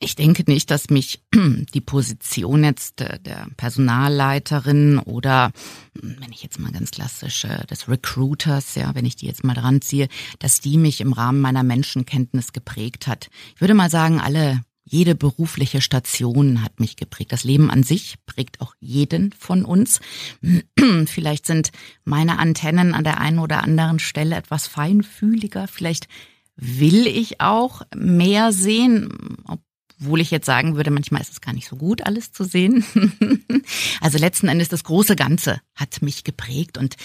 Ich 0.06 0.16
denke 0.16 0.44
nicht, 0.46 0.70
dass 0.70 0.92
mich 0.92 1.24
die 1.74 1.82
Position 1.82 2.64
jetzt 2.64 3.00
der 3.00 3.48
Personalleiterin 3.58 5.00
oder 5.00 5.52
wenn 5.96 6.32
ich 6.32 6.44
jetzt 6.44 6.60
mal 6.60 6.72
ganz 6.72 6.92
klassisch 6.92 7.48
des 7.72 7.90
Recruiters, 7.90 8.76
ja, 8.76 8.94
wenn 8.94 9.06
ich 9.06 9.16
die 9.16 9.26
jetzt 9.26 9.44
mal 9.44 9.56
dran 9.56 9.82
ziehe, 9.82 10.08
dass 10.38 10.62
die 10.62 10.78
mich 10.78 11.02
im 11.02 11.12
Rahmen 11.12 11.42
meiner 11.42 11.64
Menschenkenntnis 11.64 12.54
geprägt 12.54 13.08
hat. 13.08 13.30
Ich 13.56 13.62
würde 13.62 13.74
mal 13.74 13.90
sagen, 13.90 14.22
alle 14.22 14.62
Jede 14.88 15.16
berufliche 15.16 15.82
Station 15.82 16.62
hat 16.62 16.80
mich 16.80 16.96
geprägt. 16.96 17.32
Das 17.32 17.44
Leben 17.44 17.72
an 17.72 17.82
sich 17.82 18.18
prägt 18.28 18.62
auch 18.62 18.76
jeden 18.80 19.32
von 19.32 19.66
uns. 19.66 20.00
Vielleicht 21.08 21.48
sind 21.48 21.72
meine 22.04 22.38
Antennen 22.38 22.94
an 22.94 23.04
der 23.04 23.20
einen 23.20 23.40
oder 23.40 23.64
anderen 23.64 23.98
Stelle 23.98 24.36
etwas 24.36 24.68
feinfühliger. 24.68 25.68
Vielleicht 25.68 26.08
will 26.56 27.08
ich 27.08 27.42
auch 27.42 27.82
mehr 27.96 28.52
sehen, 28.52 29.10
obwohl 30.00 30.22
ich 30.22 30.32
jetzt 30.32 30.46
sagen 30.46 30.76
würde, 30.76 30.92
manchmal 30.92 31.22
ist 31.22 31.32
es 31.32 31.42
gar 31.42 31.54
nicht 31.54 31.68
so 31.68 31.76
gut, 31.76 32.06
alles 32.06 32.32
zu 32.32 32.44
sehen. 32.44 32.84
also 34.02 34.18
letzten 34.18 34.48
Endes 34.48 34.70
das 34.70 34.84
große 34.84 35.16
Ganze 35.16 35.62
hat 35.76 36.02
mich 36.02 36.24
geprägt 36.24 36.78
und 36.78 36.96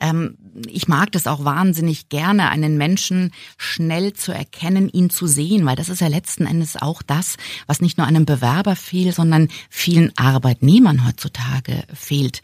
ähm, 0.00 0.36
ich 0.66 0.88
mag 0.88 1.12
das 1.12 1.26
auch 1.26 1.44
wahnsinnig 1.44 2.08
gerne, 2.08 2.50
einen 2.50 2.76
Menschen 2.76 3.32
schnell 3.56 4.12
zu 4.14 4.32
erkennen, 4.32 4.88
ihn 4.88 5.10
zu 5.10 5.26
sehen, 5.26 5.64
weil 5.66 5.76
das 5.76 5.88
ist 5.88 6.00
ja 6.00 6.08
letzten 6.08 6.46
Endes 6.46 6.76
auch 6.76 7.02
das, 7.02 7.36
was 7.66 7.80
nicht 7.80 7.98
nur 7.98 8.06
einem 8.06 8.26
Bewerber 8.26 8.76
fehlt, 8.76 9.14
sondern 9.14 9.48
vielen 9.68 10.16
Arbeitnehmern 10.16 11.06
heutzutage 11.06 11.84
fehlt. 11.92 12.42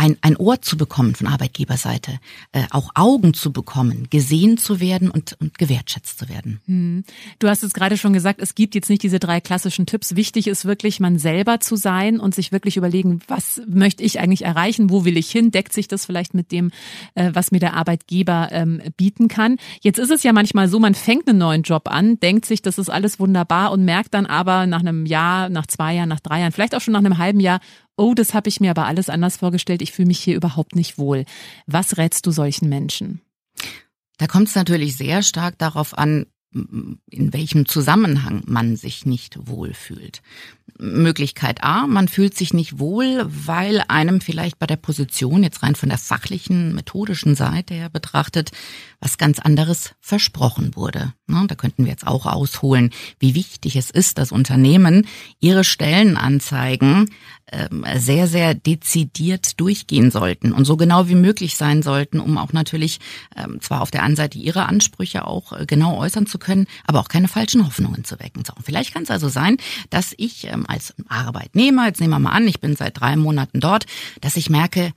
Ein, 0.00 0.16
ein 0.22 0.34
Ohr 0.36 0.62
zu 0.62 0.78
bekommen 0.78 1.14
von 1.14 1.26
Arbeitgeberseite, 1.26 2.20
äh, 2.52 2.62
auch 2.70 2.88
Augen 2.94 3.34
zu 3.34 3.52
bekommen, 3.52 4.06
gesehen 4.08 4.56
zu 4.56 4.80
werden 4.80 5.10
und, 5.10 5.36
und 5.40 5.58
gewertschätzt 5.58 6.18
zu 6.18 6.30
werden. 6.30 6.62
Hm. 6.64 7.04
Du 7.38 7.48
hast 7.48 7.62
es 7.62 7.74
gerade 7.74 7.98
schon 7.98 8.14
gesagt, 8.14 8.40
es 8.40 8.54
gibt 8.54 8.74
jetzt 8.74 8.88
nicht 8.88 9.02
diese 9.02 9.18
drei 9.18 9.42
klassischen 9.42 9.84
Tipps. 9.84 10.16
Wichtig 10.16 10.46
ist 10.46 10.64
wirklich, 10.64 11.00
man 11.00 11.18
selber 11.18 11.60
zu 11.60 11.76
sein 11.76 12.18
und 12.18 12.34
sich 12.34 12.50
wirklich 12.50 12.78
überlegen, 12.78 13.20
was 13.28 13.60
möchte 13.68 14.02
ich 14.02 14.20
eigentlich 14.20 14.46
erreichen, 14.46 14.88
wo 14.88 15.04
will 15.04 15.18
ich 15.18 15.30
hin, 15.30 15.50
deckt 15.50 15.74
sich 15.74 15.86
das 15.86 16.06
vielleicht 16.06 16.32
mit 16.32 16.50
dem, 16.50 16.70
äh, 17.14 17.32
was 17.34 17.50
mir 17.50 17.60
der 17.60 17.74
Arbeitgeber 17.74 18.48
ähm, 18.52 18.80
bieten 18.96 19.28
kann. 19.28 19.58
Jetzt 19.82 19.98
ist 19.98 20.10
es 20.10 20.22
ja 20.22 20.32
manchmal 20.32 20.68
so, 20.68 20.80
man 20.80 20.94
fängt 20.94 21.28
einen 21.28 21.36
neuen 21.36 21.60
Job 21.60 21.90
an, 21.90 22.18
denkt 22.20 22.46
sich, 22.46 22.62
das 22.62 22.78
ist 22.78 22.88
alles 22.88 23.20
wunderbar 23.20 23.70
und 23.70 23.84
merkt 23.84 24.14
dann 24.14 24.24
aber 24.24 24.66
nach 24.66 24.80
einem 24.80 25.04
Jahr, 25.04 25.50
nach 25.50 25.66
zwei 25.66 25.94
Jahren, 25.94 26.08
nach 26.08 26.20
drei 26.20 26.40
Jahren, 26.40 26.52
vielleicht 26.52 26.74
auch 26.74 26.80
schon 26.80 26.92
nach 26.92 27.00
einem 27.00 27.18
halben 27.18 27.40
Jahr, 27.40 27.60
oh, 28.00 28.14
das 28.14 28.34
habe 28.34 28.48
ich 28.48 28.60
mir 28.60 28.70
aber 28.70 28.86
alles 28.86 29.08
anders 29.08 29.36
vorgestellt, 29.36 29.82
ich 29.82 29.92
fühle 29.92 30.08
mich 30.08 30.20
hier 30.20 30.34
überhaupt 30.34 30.74
nicht 30.74 30.98
wohl. 30.98 31.24
Was 31.66 31.98
rätst 31.98 32.26
du 32.26 32.30
solchen 32.30 32.68
Menschen? 32.68 33.20
Da 34.16 34.26
kommt 34.26 34.48
es 34.48 34.54
natürlich 34.54 34.96
sehr 34.96 35.22
stark 35.22 35.58
darauf 35.58 35.96
an, 35.96 36.26
in 36.52 37.32
welchem 37.32 37.66
Zusammenhang 37.66 38.42
man 38.46 38.76
sich 38.76 39.06
nicht 39.06 39.38
wohlfühlt. 39.46 40.20
Möglichkeit 40.78 41.62
A, 41.62 41.86
man 41.86 42.08
fühlt 42.08 42.36
sich 42.36 42.54
nicht 42.54 42.78
wohl, 42.78 43.26
weil 43.28 43.82
einem 43.88 44.20
vielleicht 44.20 44.58
bei 44.58 44.66
der 44.66 44.76
Position, 44.76 45.42
jetzt 45.42 45.62
rein 45.62 45.74
von 45.74 45.90
der 45.90 45.98
fachlichen, 45.98 46.74
methodischen 46.74 47.34
Seite 47.34 47.74
her 47.74 47.90
betrachtet, 47.90 48.50
was 48.98 49.18
ganz 49.18 49.38
anderes 49.38 49.94
versprochen 50.00 50.74
wurde. 50.74 51.12
Da 51.26 51.54
könnten 51.54 51.84
wir 51.84 51.92
jetzt 51.92 52.06
auch 52.06 52.26
ausholen, 52.26 52.90
wie 53.18 53.34
wichtig 53.34 53.76
es 53.76 53.90
ist, 53.90 54.18
dass 54.18 54.32
Unternehmen 54.32 55.06
ihre 55.38 55.64
Stellenanzeigen 55.64 57.10
ähm, 57.52 57.84
sehr, 57.96 58.26
sehr 58.26 58.54
dezidiert 58.54 59.60
durchgehen 59.60 60.10
sollten 60.10 60.52
und 60.52 60.64
so 60.64 60.76
genau 60.76 61.08
wie 61.08 61.14
möglich 61.14 61.56
sein 61.56 61.82
sollten, 61.82 62.20
um 62.20 62.38
auch 62.38 62.52
natürlich 62.52 63.00
ähm, 63.36 63.60
zwar 63.60 63.80
auf 63.80 63.90
der 63.90 64.02
einen 64.02 64.16
Seite 64.16 64.38
ihre 64.38 64.66
Ansprüche 64.66 65.26
auch 65.26 65.52
äh, 65.52 65.66
genau 65.66 65.98
äußern 65.98 66.26
zu 66.26 66.38
können, 66.40 66.66
aber 66.86 66.98
auch 67.00 67.08
keine 67.08 67.28
falschen 67.28 67.64
Hoffnungen 67.64 68.04
zu 68.04 68.18
wecken. 68.18 68.44
So, 68.44 68.52
vielleicht 68.62 68.92
kann 68.92 69.04
es 69.04 69.10
also 69.10 69.28
sein, 69.28 69.58
dass 69.90 70.14
ich 70.16 70.46
ähm, 70.46 70.64
als 70.66 70.94
Arbeitnehmer, 71.08 71.86
jetzt 71.86 72.00
nehmen 72.00 72.12
wir 72.12 72.18
mal 72.18 72.32
an, 72.32 72.48
ich 72.48 72.60
bin 72.60 72.74
seit 72.74 73.00
drei 73.00 73.16
Monaten 73.16 73.60
dort, 73.60 73.86
dass 74.20 74.36
ich 74.36 74.50
merke, 74.50 74.92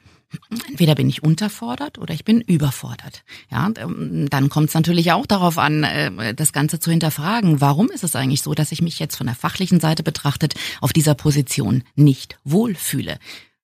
Entweder 0.67 0.95
bin 0.95 1.09
ich 1.09 1.23
unterfordert 1.23 1.97
oder 1.99 2.13
ich 2.13 2.25
bin 2.25 2.41
überfordert. 2.41 3.23
Ja, 3.51 3.69
ähm, 3.77 4.27
dann 4.29 4.49
kommt 4.49 4.69
es 4.69 4.73
natürlich 4.73 5.11
auch 5.11 5.25
darauf 5.25 5.57
an, 5.57 5.83
äh, 5.83 6.33
das 6.33 6.53
Ganze 6.53 6.79
zu 6.79 6.91
hinterfragen. 6.91 7.61
Warum 7.61 7.89
ist 7.91 8.03
es 8.03 8.15
eigentlich 8.15 8.41
so, 8.41 8.53
dass 8.53 8.71
ich 8.71 8.81
mich 8.81 8.99
jetzt 8.99 9.15
von 9.15 9.27
der 9.27 9.35
fachlichen 9.35 9.79
Seite 9.79 10.03
betrachtet 10.03 10.55
auf 10.81 10.93
dieser 10.93 11.15
Position 11.15 11.83
nicht 11.95 12.39
wohlfühle? 12.43 13.19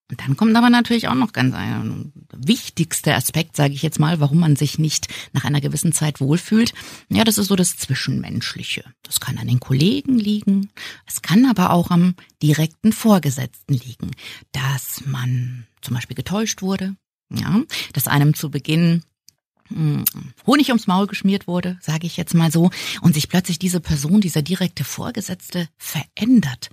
Und 0.10 0.22
dann 0.22 0.36
kommt 0.36 0.56
aber 0.56 0.70
natürlich 0.70 1.08
auch 1.08 1.16
noch 1.16 1.34
ganz 1.34 1.54
ein 1.54 2.12
wichtigster 2.34 3.16
Aspekt, 3.16 3.56
sage 3.56 3.74
ich 3.74 3.84
jetzt 3.84 4.00
mal, 4.00 4.20
warum 4.20 4.40
man 4.40 4.56
sich 4.56 4.80
nicht 4.80 5.08
nach 5.34 5.46
einer 5.46 5.62
gewissen 5.62 5.92
Zeit 5.92 6.20
wohlfühlt. 6.20 6.74
Ja, 7.10 7.24
das 7.24 7.38
ist 7.38 7.48
so 7.48 7.56
das 7.56 7.78
Zwischenmenschliche. 7.78 8.84
Das 9.04 9.20
kann 9.20 9.38
an 9.38 9.48
den 9.48 9.60
Kollegen 9.60 10.18
liegen, 10.18 10.70
es 11.06 11.22
kann 11.22 11.46
aber 11.46 11.72
auch 11.72 11.92
am 11.92 12.16
direkten 12.42 12.92
Vorgesetzten 12.92 13.74
liegen, 13.74 14.12
dass 14.52 15.04
man 15.06 15.68
zum 15.82 15.96
Beispiel 15.96 16.16
getäuscht 16.16 16.62
wurde, 16.62 16.96
ja, 17.32 17.62
dass 17.94 18.08
einem 18.08 18.34
zu 18.34 18.50
Beginn 18.50 19.04
Honig 20.48 20.70
ums 20.70 20.88
Maul 20.88 21.08
geschmiert 21.08 21.48
wurde, 21.48 21.78
sage 21.82 22.08
ich 22.08 22.18
jetzt 22.18 22.34
mal 22.34 22.52
so, 22.52 22.70
und 23.02 23.14
sich 23.14 23.30
plötzlich 23.30 23.60
diese 23.60 23.80
Person, 23.80 24.22
dieser 24.22 24.42
direkte 24.42 24.84
Vorgesetzte 24.84 25.68
verändert. 25.78 26.70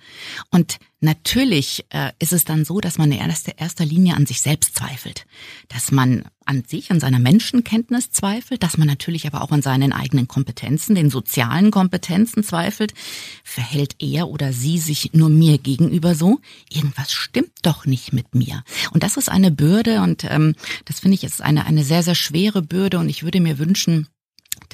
Und 0.51 0.79
Natürlich 1.01 1.85
äh, 1.91 2.13
ist 2.19 2.33
es 2.33 2.45
dann 2.45 2.65
so, 2.65 2.81
dass 2.81 2.97
man 2.97 3.13
in 3.13 3.19
erster, 3.19 3.59
erster 3.59 3.85
Linie 3.85 4.15
an 4.17 4.25
sich 4.25 4.41
selbst 4.41 4.75
zweifelt, 4.75 5.27
dass 5.69 5.93
man 5.93 6.25
an 6.47 6.65
sich, 6.67 6.91
an 6.91 7.01
seiner 7.01 7.19
Menschenkenntnis 7.19 8.11
zweifelt, 8.11 8.63
dass 8.63 8.79
man 8.79 8.87
natürlich 8.87 9.27
aber 9.27 9.43
auch 9.43 9.51
an 9.51 9.63
seinen 9.63 9.93
eigenen 9.93 10.29
Kompetenzen, 10.29 10.95
den 10.95 11.11
sozialen 11.11 11.71
Kompetenzen 11.71 12.43
zweifelt. 12.43 12.95
Verhält 13.45 13.97
er 13.99 14.29
oder 14.29 14.53
sie 14.53 14.79
sich 14.79 15.13
nur 15.13 15.29
mir 15.29 15.59
gegenüber 15.59 16.15
so? 16.15 16.41
Irgendwas 16.71 17.13
stimmt 17.13 17.53
doch 17.63 17.87
nicht 17.87 18.13
mit 18.13 18.35
mir. 18.35 18.63
Und 18.93 19.03
das 19.03 19.17
ist 19.17 19.29
eine 19.29 19.51
Bürde 19.51 20.01
und 20.01 20.25
ähm, 20.25 20.55
das 20.85 21.01
finde 21.01 21.15
ich 21.17 21.25
ist 21.25 21.43
eine, 21.43 21.67
eine 21.67 21.85
sehr, 21.85 22.03
sehr 22.03 22.15
schwere 22.15 22.63
Bürde 22.63 22.99
und 22.99 23.09
ich 23.09 23.23
würde 23.23 23.41
mir 23.41 23.59
wünschen, 23.59 24.09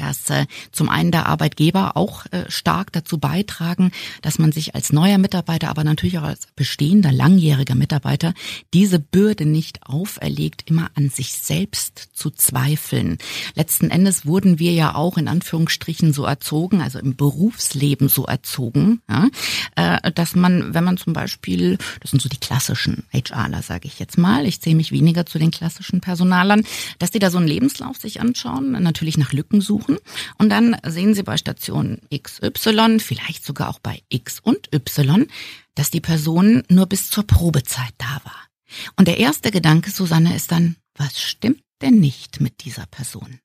dass 0.02 0.28
äh, 0.30 0.46
zum 0.72 0.88
einen 0.88 1.12
der 1.12 1.26
Arbeitgeber 1.26 1.96
auch 1.96 2.26
äh, 2.26 2.50
stark 2.50 2.92
dazu 2.92 3.18
beitragen, 3.18 3.92
dass 4.20 4.38
man 4.38 4.50
sich 4.50 4.74
als 4.74 4.92
neuer 4.92 5.18
Mitarbeiter, 5.18 5.70
aber 5.70 5.84
natürlich 5.84 6.18
auch 6.18 6.24
als 6.24 6.48
bestehender 6.56 7.12
langjähriger 7.12 7.76
Mitarbeiter 7.76 8.34
diese 8.74 8.98
Bürde 8.98 9.46
nicht 9.46 9.86
auferlegt, 9.86 10.64
immer 10.68 10.90
an 10.96 11.08
sich 11.08 11.34
selbst 11.34 12.10
zu 12.14 12.30
zweifeln. 12.30 13.18
Letzten 13.54 13.90
Endes 13.90 14.26
wurden 14.26 14.58
wir 14.58 14.72
ja 14.72 14.96
auch 14.96 15.16
in 15.16 15.28
Anführungsstrichen 15.28 16.12
so 16.12 16.24
erzogen, 16.24 16.82
also 16.82 16.98
im 16.98 17.14
Berufsleben 17.14 18.08
so 18.08 18.26
erzogen, 18.26 19.02
ja, 19.08 19.28
äh, 19.76 20.10
dass 20.10 20.34
man, 20.34 20.74
wenn 20.74 20.84
man 20.84 20.96
zum 20.96 21.12
Beispiel, 21.12 21.78
das 22.00 22.10
sind 22.10 22.20
so 22.20 22.28
die 22.28 22.40
klassischen 22.40 23.04
HRler, 23.12 23.62
sage 23.62 23.86
ich 23.86 24.00
jetzt 24.00 24.18
mal, 24.18 24.46
ich 24.46 24.60
zähle 24.60 24.76
mich 24.76 24.90
weniger 24.90 25.26
zu 25.26 25.38
den 25.38 25.52
klassischen 25.52 26.00
Personalern, 26.00 26.64
dass 26.98 27.12
die 27.12 27.20
da 27.20 27.30
so 27.30 27.38
einen 27.38 27.46
Lebenslauf 27.46 27.98
sich 27.98 28.20
anschauen, 28.20 28.72
natürlich 28.72 29.16
nach 29.16 29.32
Lücken 29.32 29.60
suchen 29.60 29.91
suchen 29.92 29.98
und 30.38 30.50
dann 30.50 30.76
sehen 30.86 31.14
Sie 31.14 31.22
bei 31.22 31.36
Station 31.36 31.98
XY, 32.14 33.00
vielleicht 33.00 33.44
sogar 33.44 33.68
auch 33.68 33.78
bei 33.78 34.02
X 34.08 34.40
und 34.40 34.72
Y, 34.74 35.26
dass 35.74 35.90
die 35.90 36.00
Person 36.00 36.62
nur 36.68 36.86
bis 36.86 37.10
zur 37.10 37.26
Probezeit 37.26 37.94
da 37.98 38.20
war. 38.24 38.48
Und 38.96 39.08
der 39.08 39.18
erste 39.18 39.50
Gedanke, 39.50 39.90
Susanne, 39.90 40.34
ist 40.34 40.52
dann, 40.52 40.76
was 40.96 41.20
stimmt 41.20 41.62
denn 41.82 42.00
nicht 42.00 42.40
mit 42.40 42.64
dieser 42.64 42.86
Person? 42.86 43.40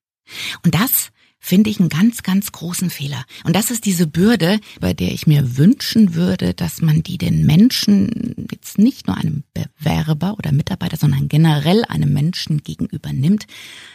Und 0.64 0.74
das 0.74 1.10
finde 1.40 1.70
ich 1.70 1.78
einen 1.78 1.88
ganz, 1.88 2.22
ganz 2.22 2.50
großen 2.52 2.90
Fehler. 2.90 3.24
Und 3.44 3.54
das 3.54 3.70
ist 3.70 3.84
diese 3.84 4.06
Bürde, 4.06 4.58
bei 4.80 4.92
der 4.92 5.12
ich 5.12 5.26
mir 5.26 5.56
wünschen 5.56 6.14
würde, 6.14 6.52
dass 6.52 6.82
man 6.82 7.02
die 7.02 7.16
den 7.16 7.46
Menschen, 7.46 8.48
jetzt 8.50 8.78
nicht 8.78 9.06
nur 9.06 9.16
einem 9.16 9.44
Bewerber 9.54 10.34
oder 10.36 10.52
Mitarbeiter, 10.52 10.96
sondern 10.96 11.28
generell 11.28 11.84
einem 11.84 12.12
Menschen 12.12 12.62
gegenüber 12.62 13.12
nimmt, 13.12 13.46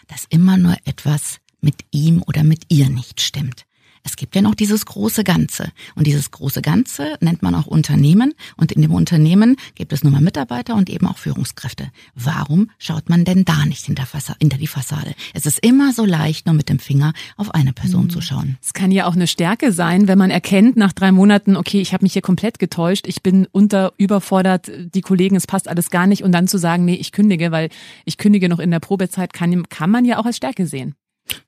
dass 0.07 0.25
immer 0.29 0.57
nur 0.57 0.77
etwas 0.85 1.39
mit 1.63 1.85
ihm 1.91 2.23
oder 2.27 2.43
mit 2.43 2.63
ihr 2.69 2.89
nicht 2.89 3.21
stimmt. 3.21 3.65
Es 4.03 4.17
gibt 4.17 4.35
ja 4.35 4.41
noch 4.41 4.55
dieses 4.55 4.85
große 4.85 5.23
Ganze. 5.23 5.71
Und 5.95 6.07
dieses 6.07 6.29
große 6.31 6.61
Ganze 6.61 7.15
nennt 7.21 7.41
man 7.41 7.55
auch 7.55 7.67
Unternehmen. 7.67 8.33
Und 8.57 8.73
in 8.73 8.81
dem 8.81 8.93
Unternehmen 8.93 9.55
gibt 9.75 9.93
es 9.93 10.03
nun 10.03 10.11
mal 10.11 10.21
Mitarbeiter 10.21 10.75
und 10.75 10.89
eben 10.89 11.07
auch 11.07 11.17
Führungskräfte. 11.17 11.89
Warum 12.13 12.69
schaut 12.77 13.09
man 13.09 13.23
denn 13.23 13.45
da 13.45 13.65
nicht 13.65 13.85
hinter, 13.85 14.05
hinter 14.39 14.57
die 14.57 14.67
Fassade? 14.67 15.13
Es 15.33 15.45
ist 15.45 15.59
immer 15.59 15.93
so 15.93 16.03
leicht, 16.03 16.45
nur 16.45 16.55
mit 16.55 16.67
dem 16.67 16.79
Finger 16.79 17.13
auf 17.37 17.53
eine 17.53 17.71
Person 17.71 18.05
mhm. 18.05 18.09
zu 18.09 18.21
schauen. 18.21 18.57
Es 18.61 18.73
kann 18.73 18.91
ja 18.91 19.07
auch 19.07 19.15
eine 19.15 19.27
Stärke 19.27 19.71
sein, 19.71 20.09
wenn 20.09 20.17
man 20.17 20.31
erkennt 20.31 20.75
nach 20.75 20.91
drei 20.91 21.13
Monaten, 21.13 21.55
okay, 21.55 21.79
ich 21.79 21.93
habe 21.93 22.03
mich 22.03 22.13
hier 22.13 22.21
komplett 22.21 22.59
getäuscht, 22.59 23.07
ich 23.07 23.23
bin 23.23 23.47
unter 23.51 23.93
überfordert, 23.97 24.69
die 24.93 25.01
Kollegen, 25.01 25.37
es 25.37 25.47
passt 25.47 25.69
alles 25.69 25.89
gar 25.89 26.07
nicht. 26.07 26.23
Und 26.23 26.33
dann 26.33 26.49
zu 26.49 26.57
sagen, 26.57 26.83
nee, 26.83 26.95
ich 26.95 27.13
kündige, 27.13 27.51
weil 27.51 27.69
ich 28.03 28.17
kündige 28.17 28.49
noch 28.49 28.59
in 28.59 28.71
der 28.71 28.81
Probezeit, 28.81 29.31
kann, 29.31 29.63
kann 29.69 29.89
man 29.89 30.03
ja 30.03 30.17
auch 30.17 30.25
als 30.25 30.37
Stärke 30.37 30.67
sehen. 30.67 30.95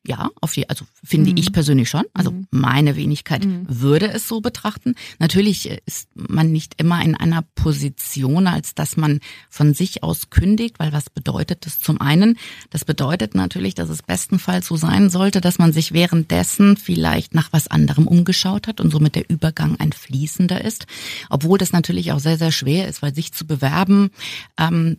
Ja, 0.05 0.29
auf 0.41 0.55
je, 0.55 0.65
also 0.67 0.85
finde 1.03 1.31
mhm. 1.31 1.37
ich 1.37 1.51
persönlich 1.51 1.89
schon. 1.89 2.03
Also 2.13 2.31
mhm. 2.31 2.47
meine 2.51 2.95
Wenigkeit 2.95 3.45
mhm. 3.45 3.65
würde 3.67 4.07
es 4.09 4.27
so 4.27 4.41
betrachten. 4.41 4.95
Natürlich 5.19 5.69
ist 5.85 6.09
man 6.13 6.51
nicht 6.51 6.73
immer 6.77 7.03
in 7.03 7.15
einer 7.15 7.41
Position, 7.41 8.47
als 8.47 8.75
dass 8.75 8.97
man 8.97 9.19
von 9.49 9.73
sich 9.73 10.03
aus 10.03 10.29
kündigt, 10.29 10.79
weil 10.79 10.93
was 10.93 11.09
bedeutet 11.09 11.65
das 11.65 11.79
zum 11.79 12.01
einen? 12.01 12.37
Das 12.69 12.85
bedeutet 12.85 13.35
natürlich, 13.35 13.75
dass 13.75 13.89
es 13.89 14.03
bestenfalls 14.03 14.67
so 14.67 14.75
sein 14.75 15.09
sollte, 15.09 15.41
dass 15.41 15.57
man 15.57 15.73
sich 15.73 15.91
währenddessen 15.93 16.77
vielleicht 16.77 17.33
nach 17.33 17.51
was 17.51 17.67
anderem 17.67 18.07
umgeschaut 18.07 18.67
hat 18.67 18.81
und 18.81 18.91
somit 18.91 19.15
der 19.15 19.29
Übergang 19.29 19.77
ein 19.79 19.91
fließender 19.91 20.63
ist. 20.63 20.85
Obwohl 21.29 21.57
das 21.57 21.71
natürlich 21.71 22.11
auch 22.11 22.19
sehr, 22.19 22.37
sehr 22.37 22.51
schwer 22.51 22.87
ist, 22.87 23.01
weil 23.01 23.13
sich 23.13 23.33
zu 23.33 23.45
bewerben, 23.45 24.11
ähm, 24.57 24.97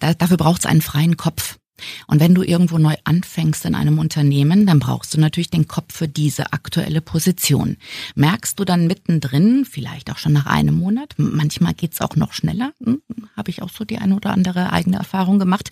da, 0.00 0.14
dafür 0.14 0.36
braucht 0.36 0.60
es 0.60 0.66
einen 0.66 0.82
freien 0.82 1.16
Kopf. 1.16 1.57
Und 2.06 2.20
wenn 2.20 2.34
du 2.34 2.42
irgendwo 2.42 2.78
neu 2.78 2.94
anfängst 3.04 3.64
in 3.64 3.74
einem 3.74 3.98
Unternehmen, 3.98 4.66
dann 4.66 4.78
brauchst 4.78 5.14
du 5.14 5.20
natürlich 5.20 5.50
den 5.50 5.68
Kopf 5.68 5.94
für 5.94 6.08
diese 6.08 6.52
aktuelle 6.52 7.00
Position. 7.00 7.76
Merkst 8.14 8.58
du 8.58 8.64
dann 8.64 8.86
mittendrin, 8.86 9.64
vielleicht 9.64 10.10
auch 10.10 10.18
schon 10.18 10.32
nach 10.32 10.46
einem 10.46 10.78
Monat, 10.78 11.14
manchmal 11.16 11.74
geht's 11.74 12.00
auch 12.00 12.16
noch 12.16 12.32
schneller, 12.32 12.72
hm, 12.82 13.02
habe 13.36 13.50
ich 13.50 13.62
auch 13.62 13.70
so 13.70 13.84
die 13.84 13.98
eine 13.98 14.16
oder 14.16 14.30
andere 14.30 14.72
eigene 14.72 14.96
Erfahrung 14.96 15.38
gemacht, 15.38 15.70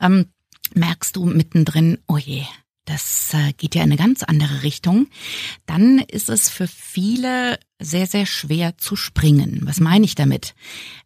ähm, 0.00 0.26
merkst 0.74 1.16
du 1.16 1.24
mittendrin, 1.26 1.98
oh 2.08 2.18
je, 2.18 2.44
das 2.84 3.32
äh, 3.32 3.52
geht 3.52 3.74
ja 3.74 3.82
in 3.82 3.90
eine 3.90 3.96
ganz 3.96 4.22
andere 4.22 4.62
Richtung, 4.62 5.08
dann 5.66 5.98
ist 6.00 6.28
es 6.28 6.50
für 6.50 6.66
viele 6.66 7.58
sehr, 7.80 8.06
sehr 8.06 8.26
schwer 8.26 8.76
zu 8.78 8.96
springen. 8.96 9.62
Was 9.64 9.80
meine 9.80 10.04
ich 10.04 10.14
damit? 10.14 10.54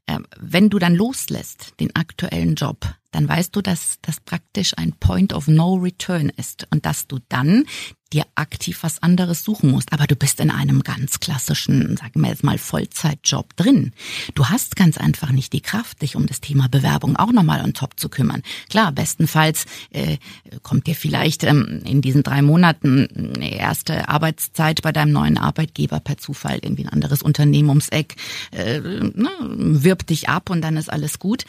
Ähm, 0.06 0.26
wenn 0.38 0.70
du 0.70 0.78
dann 0.78 0.94
loslässt, 0.94 1.74
den 1.80 1.94
aktuellen 1.94 2.56
Job, 2.56 2.94
dann 3.10 3.28
weißt 3.28 3.54
du, 3.56 3.62
dass 3.62 3.98
das 4.02 4.20
praktisch 4.20 4.76
ein 4.76 4.92
Point 4.92 5.32
of 5.32 5.48
No 5.48 5.74
Return 5.74 6.30
ist 6.36 6.66
und 6.70 6.84
dass 6.84 7.06
du 7.06 7.18
dann 7.28 7.64
dir 8.12 8.24
aktiv 8.34 8.78
was 8.82 9.02
anderes 9.02 9.44
suchen 9.44 9.70
musst. 9.70 9.92
Aber 9.92 10.06
du 10.06 10.16
bist 10.16 10.40
in 10.40 10.50
einem 10.50 10.82
ganz 10.82 11.20
klassischen, 11.20 11.96
sagen 11.96 12.20
wir 12.20 12.30
jetzt 12.30 12.44
mal, 12.44 12.58
Vollzeitjob 12.58 13.54
drin. 13.56 13.92
Du 14.34 14.46
hast 14.46 14.76
ganz 14.76 14.96
einfach 14.98 15.30
nicht 15.30 15.52
die 15.52 15.60
Kraft, 15.60 16.02
dich 16.02 16.16
um 16.16 16.26
das 16.26 16.40
Thema 16.40 16.68
Bewerbung 16.68 17.16
auch 17.16 17.32
nochmal 17.32 17.62
on 17.62 17.74
top 17.74 17.98
zu 18.00 18.08
kümmern. 18.08 18.42
Klar, 18.70 18.92
bestenfalls 18.92 19.66
äh, 19.90 20.18
kommt 20.62 20.86
dir 20.86 20.94
vielleicht 20.94 21.44
ähm, 21.44 21.82
in 21.84 22.00
diesen 22.00 22.22
drei 22.22 22.42
Monaten 22.42 23.34
eine 23.36 23.54
erste 23.54 24.08
Arbeitszeit 24.08 24.82
bei 24.82 24.92
deinem 24.92 25.12
neuen 25.12 25.36
Arbeitgeber 25.36 26.00
per 26.00 26.16
Zufall 26.16 26.58
irgendwie 26.62 26.84
ein 26.84 26.92
anderes 26.92 27.22
Unternehmen 27.22 27.68
ums 27.68 27.90
Eck, 27.90 28.16
äh, 28.52 28.80
ne, 28.80 29.28
wirbt 29.40 30.10
dich 30.10 30.28
ab 30.28 30.50
und 30.50 30.62
dann 30.62 30.76
ist 30.76 30.90
alles 30.90 31.18
gut. 31.18 31.44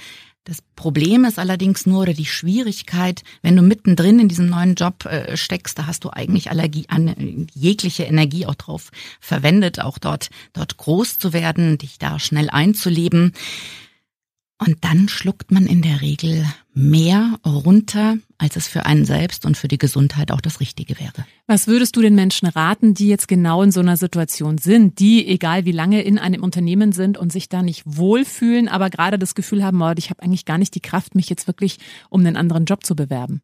Das 0.45 0.63
Problem 0.75 1.25
ist 1.25 1.37
allerdings 1.37 1.85
nur 1.85 2.01
oder 2.01 2.13
die 2.13 2.25
Schwierigkeit, 2.25 3.23
wenn 3.41 3.55
du 3.55 3.61
mittendrin 3.61 4.19
in 4.19 4.29
diesem 4.29 4.47
neuen 4.47 4.75
Job 4.75 5.05
äh, 5.05 5.37
steckst, 5.37 5.77
da 5.77 5.85
hast 5.85 6.05
du 6.05 6.09
eigentlich 6.09 6.49
Allergie 6.49 6.85
an 6.87 7.47
jegliche 7.53 8.03
Energie 8.03 8.45
auch 8.45 8.55
drauf 8.55 8.89
verwendet, 9.19 9.79
auch 9.79 9.99
dort 9.99 10.29
dort 10.53 10.77
groß 10.77 11.19
zu 11.19 11.33
werden, 11.33 11.77
dich 11.77 11.99
da 11.99 12.19
schnell 12.19 12.49
einzuleben. 12.49 13.33
Und 14.57 14.83
dann 14.83 15.07
schluckt 15.07 15.51
man 15.51 15.67
in 15.67 15.81
der 15.81 16.01
Regel 16.01 16.45
mehr 16.73 17.39
runter, 17.45 18.17
als 18.39 18.55
es 18.55 18.67
für 18.67 18.85
einen 18.85 19.05
selbst 19.05 19.45
und 19.45 19.57
für 19.57 19.67
die 19.67 19.77
Gesundheit 19.77 20.31
auch 20.31 20.41
das 20.41 20.59
Richtige 20.59 20.99
wäre. 20.99 21.25
Was 21.45 21.67
würdest 21.67 21.95
du 21.95 22.01
den 22.01 22.15
Menschen 22.15 22.47
raten, 22.47 22.93
die 22.93 23.07
jetzt 23.07 23.27
genau 23.27 23.61
in 23.61 23.71
so 23.71 23.81
einer 23.81 23.97
Situation 23.97 24.57
sind, 24.57 24.99
die, 24.99 25.27
egal 25.27 25.65
wie 25.65 25.71
lange 25.71 26.01
in 26.01 26.17
einem 26.17 26.41
Unternehmen 26.41 26.91
sind 26.93 27.17
und 27.17 27.31
sich 27.31 27.49
da 27.49 27.61
nicht 27.61 27.83
wohlfühlen, 27.85 28.67
aber 28.67 28.89
gerade 28.89 29.19
das 29.19 29.35
Gefühl 29.35 29.63
haben, 29.63 29.81
oh, 29.81 29.93
ich 29.97 30.09
habe 30.09 30.23
eigentlich 30.23 30.45
gar 30.45 30.57
nicht 30.57 30.73
die 30.73 30.79
Kraft, 30.79 31.15
mich 31.15 31.29
jetzt 31.29 31.47
wirklich 31.47 31.77
um 32.09 32.21
einen 32.21 32.37
anderen 32.37 32.65
Job 32.65 32.85
zu 32.85 32.95
bewerben? 32.95 33.41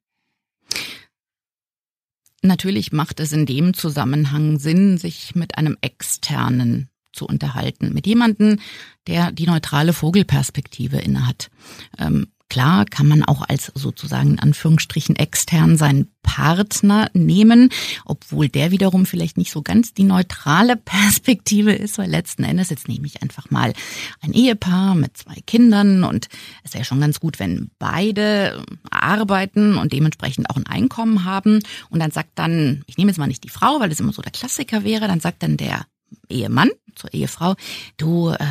Natürlich 2.42 2.92
macht 2.92 3.20
es 3.20 3.32
in 3.32 3.46
dem 3.46 3.74
Zusammenhang 3.74 4.60
Sinn, 4.60 4.98
sich 4.98 5.36
mit 5.36 5.58
einem 5.58 5.78
externen 5.82 6.90
zu 7.12 7.26
unterhalten. 7.26 7.94
Mit 7.94 8.06
jemandem, 8.08 8.60
der 9.08 9.32
die 9.32 9.48
neutrale 9.48 9.94
Vogelperspektive 9.94 10.98
innehat. 10.98 11.50
Ähm, 11.98 12.28
Klar 12.50 12.86
kann 12.86 13.08
man 13.08 13.24
auch 13.24 13.42
als 13.48 13.72
sozusagen 13.74 14.32
in 14.32 14.40
Anführungsstrichen 14.40 15.16
extern 15.16 15.78
seinen 15.78 16.12
Partner 16.22 17.10
nehmen, 17.14 17.70
obwohl 18.06 18.50
der 18.50 18.72
wiederum 18.72 19.06
vielleicht 19.06 19.38
nicht 19.38 19.52
so 19.52 19.62
ganz 19.62 19.94
die 19.94 20.04
neutrale 20.04 20.76
Perspektive 20.86 21.74
ist, 21.74 21.98
weil 21.98 22.10
letzten 22.10 22.44
Endes, 22.44 22.70
jetzt 22.70 22.88
nehme 22.88 23.08
ich 23.08 23.24
einfach 23.24 23.50
mal 23.50 23.74
ein 24.22 24.34
Ehepaar 24.34 24.96
mit 24.96 25.18
zwei 25.18 25.36
Kindern 25.48 26.04
und 26.04 26.28
es 26.64 26.74
ja 26.74 26.84
schon 26.84 27.00
ganz 27.00 27.20
gut, 27.20 27.40
wenn 27.40 27.72
beide 27.80 28.64
arbeiten 28.92 29.78
und 29.78 29.94
dementsprechend 29.94 30.50
auch 30.50 30.58
ein 30.58 30.68
Einkommen 30.68 31.24
haben. 31.24 31.60
Und 31.90 32.00
dann 32.00 32.12
sagt 32.12 32.32
dann, 32.36 32.84
ich 32.86 32.98
nehme 32.98 33.10
jetzt 33.10 33.18
mal 33.18 33.28
nicht 33.28 33.44
die 33.44 33.50
Frau, 33.50 33.80
weil 33.80 33.90
das 33.90 34.00
immer 34.00 34.14
so 34.14 34.22
der 34.22 34.32
Klassiker 34.32 34.84
wäre, 34.84 35.08
dann 35.08 35.20
sagt 35.20 35.42
dann 35.42 35.58
der 35.58 35.86
Ehemann 36.30 36.70
zur 36.96 37.14
Ehefrau, 37.14 37.56
du, 37.98 38.30
äh, 38.30 38.46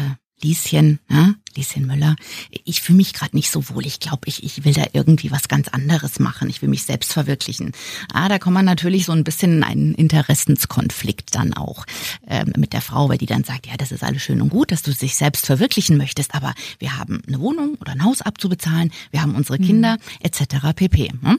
Lieschen, 0.44 1.00
ne? 1.08 1.36
Lieschen 1.56 1.86
Müller, 1.86 2.16
ich 2.50 2.82
fühle 2.82 2.98
mich 2.98 3.14
gerade 3.14 3.34
nicht 3.34 3.50
so 3.50 3.68
wohl. 3.70 3.86
Ich 3.86 4.00
glaube, 4.00 4.26
ich, 4.26 4.42
ich 4.42 4.64
will 4.64 4.74
da 4.74 4.84
irgendwie 4.92 5.30
was 5.30 5.48
ganz 5.48 5.68
anderes 5.68 6.18
machen. 6.18 6.50
Ich 6.50 6.60
will 6.60 6.68
mich 6.68 6.82
selbst 6.82 7.12
verwirklichen. 7.12 7.72
Ah, 8.12 8.28
da 8.28 8.38
kommt 8.38 8.54
man 8.54 8.64
natürlich 8.64 9.06
so 9.06 9.12
ein 9.12 9.24
bisschen 9.24 9.58
in 9.58 9.64
einen 9.64 9.94
Interessenskonflikt 9.94 11.34
dann 11.34 11.54
auch 11.54 11.86
ähm, 12.26 12.52
mit 12.56 12.72
der 12.72 12.82
Frau, 12.82 13.08
weil 13.08 13.18
die 13.18 13.26
dann 13.26 13.44
sagt, 13.44 13.66
ja, 13.66 13.76
das 13.76 13.92
ist 13.92 14.02
alles 14.02 14.22
schön 14.22 14.42
und 14.42 14.50
gut, 14.50 14.70
dass 14.70 14.82
du 14.82 14.92
dich 14.92 15.16
selbst 15.16 15.46
verwirklichen 15.46 15.96
möchtest, 15.96 16.34
aber 16.34 16.54
wir 16.78 16.98
haben 16.98 17.22
eine 17.26 17.40
Wohnung 17.40 17.76
oder 17.80 17.92
ein 17.92 18.04
Haus 18.04 18.20
abzubezahlen, 18.20 18.92
wir 19.12 19.22
haben 19.22 19.34
unsere 19.34 19.58
Kinder 19.58 19.94
mhm. 19.94 20.26
etc. 20.26 20.74
pp. 20.74 21.12
Hm? 21.22 21.38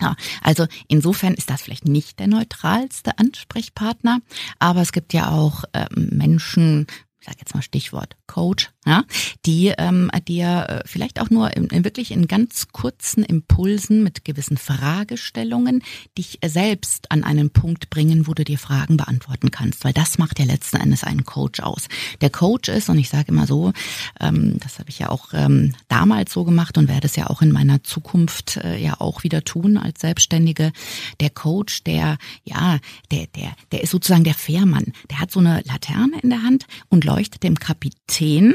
Ja, 0.00 0.16
also 0.42 0.66
insofern 0.88 1.34
ist 1.34 1.50
das 1.50 1.62
vielleicht 1.62 1.86
nicht 1.86 2.18
der 2.18 2.26
neutralste 2.26 3.18
Ansprechpartner, 3.18 4.20
aber 4.58 4.80
es 4.80 4.92
gibt 4.92 5.12
ja 5.12 5.30
auch 5.30 5.64
ähm, 5.74 6.08
Menschen, 6.12 6.86
ich 7.20 7.26
sage 7.26 7.38
jetzt 7.40 7.54
mal 7.54 7.62
Stichwort 7.62 8.16
Coach, 8.26 8.70
ja, 8.86 9.04
die 9.44 9.74
ähm, 9.76 10.10
dir 10.26 10.66
äh, 10.68 10.88
vielleicht 10.88 11.20
auch 11.20 11.28
nur 11.28 11.54
in, 11.54 11.66
in 11.66 11.84
wirklich 11.84 12.12
in 12.12 12.26
ganz 12.28 12.68
kurzen 12.68 13.22
Impulsen 13.22 14.02
mit 14.02 14.24
gewissen 14.24 14.56
Fragestellungen 14.56 15.82
dich 16.16 16.38
selbst 16.42 17.10
an 17.10 17.22
einen 17.22 17.50
Punkt 17.50 17.90
bringen, 17.90 18.26
wo 18.26 18.32
du 18.32 18.42
dir 18.42 18.58
Fragen 18.58 18.96
beantworten 18.96 19.50
kannst, 19.50 19.84
weil 19.84 19.92
das 19.92 20.16
macht 20.16 20.38
ja 20.38 20.46
letzten 20.46 20.78
Endes 20.78 21.04
einen 21.04 21.24
Coach 21.26 21.60
aus. 21.60 21.88
Der 22.22 22.30
Coach 22.30 22.70
ist, 22.70 22.88
und 22.88 22.98
ich 22.98 23.10
sage 23.10 23.28
immer 23.28 23.46
so, 23.46 23.72
ähm, 24.18 24.58
das 24.60 24.78
habe 24.78 24.88
ich 24.88 24.98
ja 24.98 25.10
auch 25.10 25.34
ähm, 25.34 25.74
damals 25.88 26.32
so 26.32 26.44
gemacht 26.44 26.78
und 26.78 26.88
werde 26.88 27.06
es 27.06 27.16
ja 27.16 27.28
auch 27.28 27.42
in 27.42 27.52
meiner 27.52 27.84
Zukunft 27.84 28.56
äh, 28.56 28.78
ja 28.78 28.98
auch 28.98 29.24
wieder 29.24 29.44
tun 29.44 29.76
als 29.76 30.00
Selbstständige, 30.00 30.72
der 31.20 31.30
Coach, 31.30 31.84
der, 31.84 32.16
ja, 32.44 32.78
der, 33.10 33.26
der, 33.26 33.52
der 33.72 33.82
ist 33.82 33.90
sozusagen 33.90 34.24
der 34.24 34.34
Fährmann, 34.34 34.94
der 35.10 35.20
hat 35.20 35.30
so 35.30 35.40
eine 35.40 35.62
Laterne 35.66 36.18
in 36.22 36.30
der 36.30 36.42
Hand 36.42 36.64
und 36.88 37.04
leuchtet 37.04 37.42
dem 37.42 37.58
Kapitän 37.58 38.54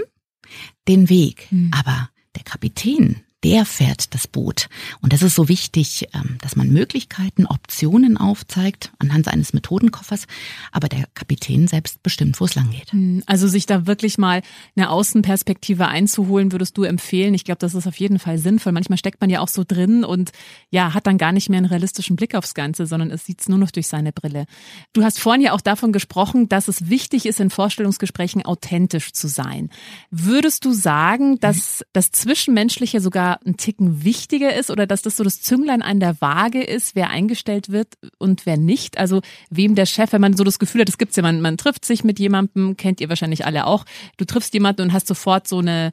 den 0.88 1.10
Weg. 1.10 1.48
Mhm. 1.52 1.72
Aber 1.74 2.10
der 2.36 2.44
Kapitän, 2.44 3.22
der 3.46 3.64
fährt 3.64 4.16
das 4.16 4.28
Boot. 4.28 4.70
Und 5.02 5.14
das 5.14 5.22
ist 5.22 5.36
so 5.36 5.48
wichtig, 5.48 6.08
ähm, 6.14 6.40
dass 6.42 6.56
man 6.56 6.72
Möglichkeiten, 6.72 7.46
Optionen 7.46 8.18
aufzeigt 8.18 8.92
anhand 8.98 9.28
eines 9.28 9.54
Methodenkoffers, 9.54 10.26
aber 10.72 10.90
der 10.90 11.06
Kapitän 11.14 11.68
selbst 11.68 12.02
bestimmt, 12.02 12.40
wo 12.40 12.46
es 12.46 12.56
lang 12.56 12.72
geht. 12.72 12.92
Hm, 12.92 13.22
also 13.28 13.48
sich 13.48 13.68
da 13.68 13.86
wirklich 13.86 14.18
mal 14.18 14.42
eine 14.76 14.90
Außenperspektive 14.90 15.88
einzuholen, 15.88 16.54
würdest 16.54 16.76
du 16.76 16.84
empfehlen? 16.84 17.36
Ich 17.36 17.44
glaube, 17.44 17.60
das 17.60 17.76
ist 17.76 17.86
auf 17.86 18.00
jeden 18.00 18.18
Fall 18.18 18.40
sinnvoll. 18.40 18.72
Manchmal 18.72 18.98
steckt 18.98 19.22
man 19.22 19.30
ja 19.30 19.42
auch 19.42 19.48
so 19.48 19.64
drin 19.64 20.04
und 20.04 20.32
ja, 20.72 20.96
hat 20.96 21.06
dann 21.06 21.20
gar 21.20 21.32
nicht 21.32 21.48
mehr 21.48 21.60
einen 21.60 21.68
realistischen 21.68 22.16
Blick 22.16 22.34
aufs 22.34 22.56
Ganze, 22.56 22.88
sondern 22.88 23.12
es 23.12 23.28
sieht 23.28 23.42
es 23.42 23.48
nur 23.48 23.60
noch 23.60 23.70
durch 23.70 23.88
seine 23.88 24.12
Brille. 24.12 24.48
Du 24.94 25.04
hast 25.04 25.20
vorhin 25.20 25.44
ja 25.44 25.52
auch 25.52 25.62
davon 25.62 25.92
gesprochen, 25.92 26.50
dass 26.50 26.68
es 26.68 26.90
wichtig 26.90 27.28
ist, 27.28 27.40
in 27.40 27.52
Vorstellungsgesprächen 27.52 28.44
authentisch 28.44 29.14
zu 29.14 29.28
sein. 29.28 29.70
Würdest 30.10 30.66
du 30.66 30.72
sagen, 30.72 31.40
dass 31.40 31.86
das 31.94 32.10
Zwischenmenschliche 32.10 33.00
sogar 33.02 33.35
ein 33.46 33.58
Ticken 33.58 34.04
wichtiger 34.04 34.56
ist 34.56 34.70
oder 34.70 34.88
dass 34.88 35.02
das 35.02 35.16
so 35.16 35.24
das 35.24 35.42
Zünglein 35.42 35.82
an 35.82 36.00
der 36.00 36.20
Waage 36.22 36.64
ist, 36.64 36.96
wer 36.96 37.10
eingestellt 37.10 37.70
wird 37.70 37.96
und 38.18 38.46
wer 38.46 38.58
nicht. 38.58 38.98
Also 38.98 39.22
wem 39.50 39.76
der 39.76 39.86
Chef, 39.86 40.14
wenn 40.14 40.22
man 40.22 40.36
so 40.36 40.44
das 40.44 40.60
Gefühl 40.60 40.82
hat, 40.82 40.90
es 40.90 40.98
ja, 41.16 41.24
man, 41.24 41.42
man 41.42 41.58
trifft 41.58 41.86
sich 41.86 42.04
mit 42.04 42.20
jemandem, 42.20 42.78
kennt 42.78 43.02
ihr 43.02 43.10
wahrscheinlich 43.10 43.46
alle 43.46 43.66
auch. 43.68 43.86
Du 44.18 44.26
triffst 44.26 44.54
jemanden 44.54 44.84
und 44.84 44.94
hast 44.94 45.08
sofort 45.08 45.48
so 45.48 45.60
eine 45.60 45.92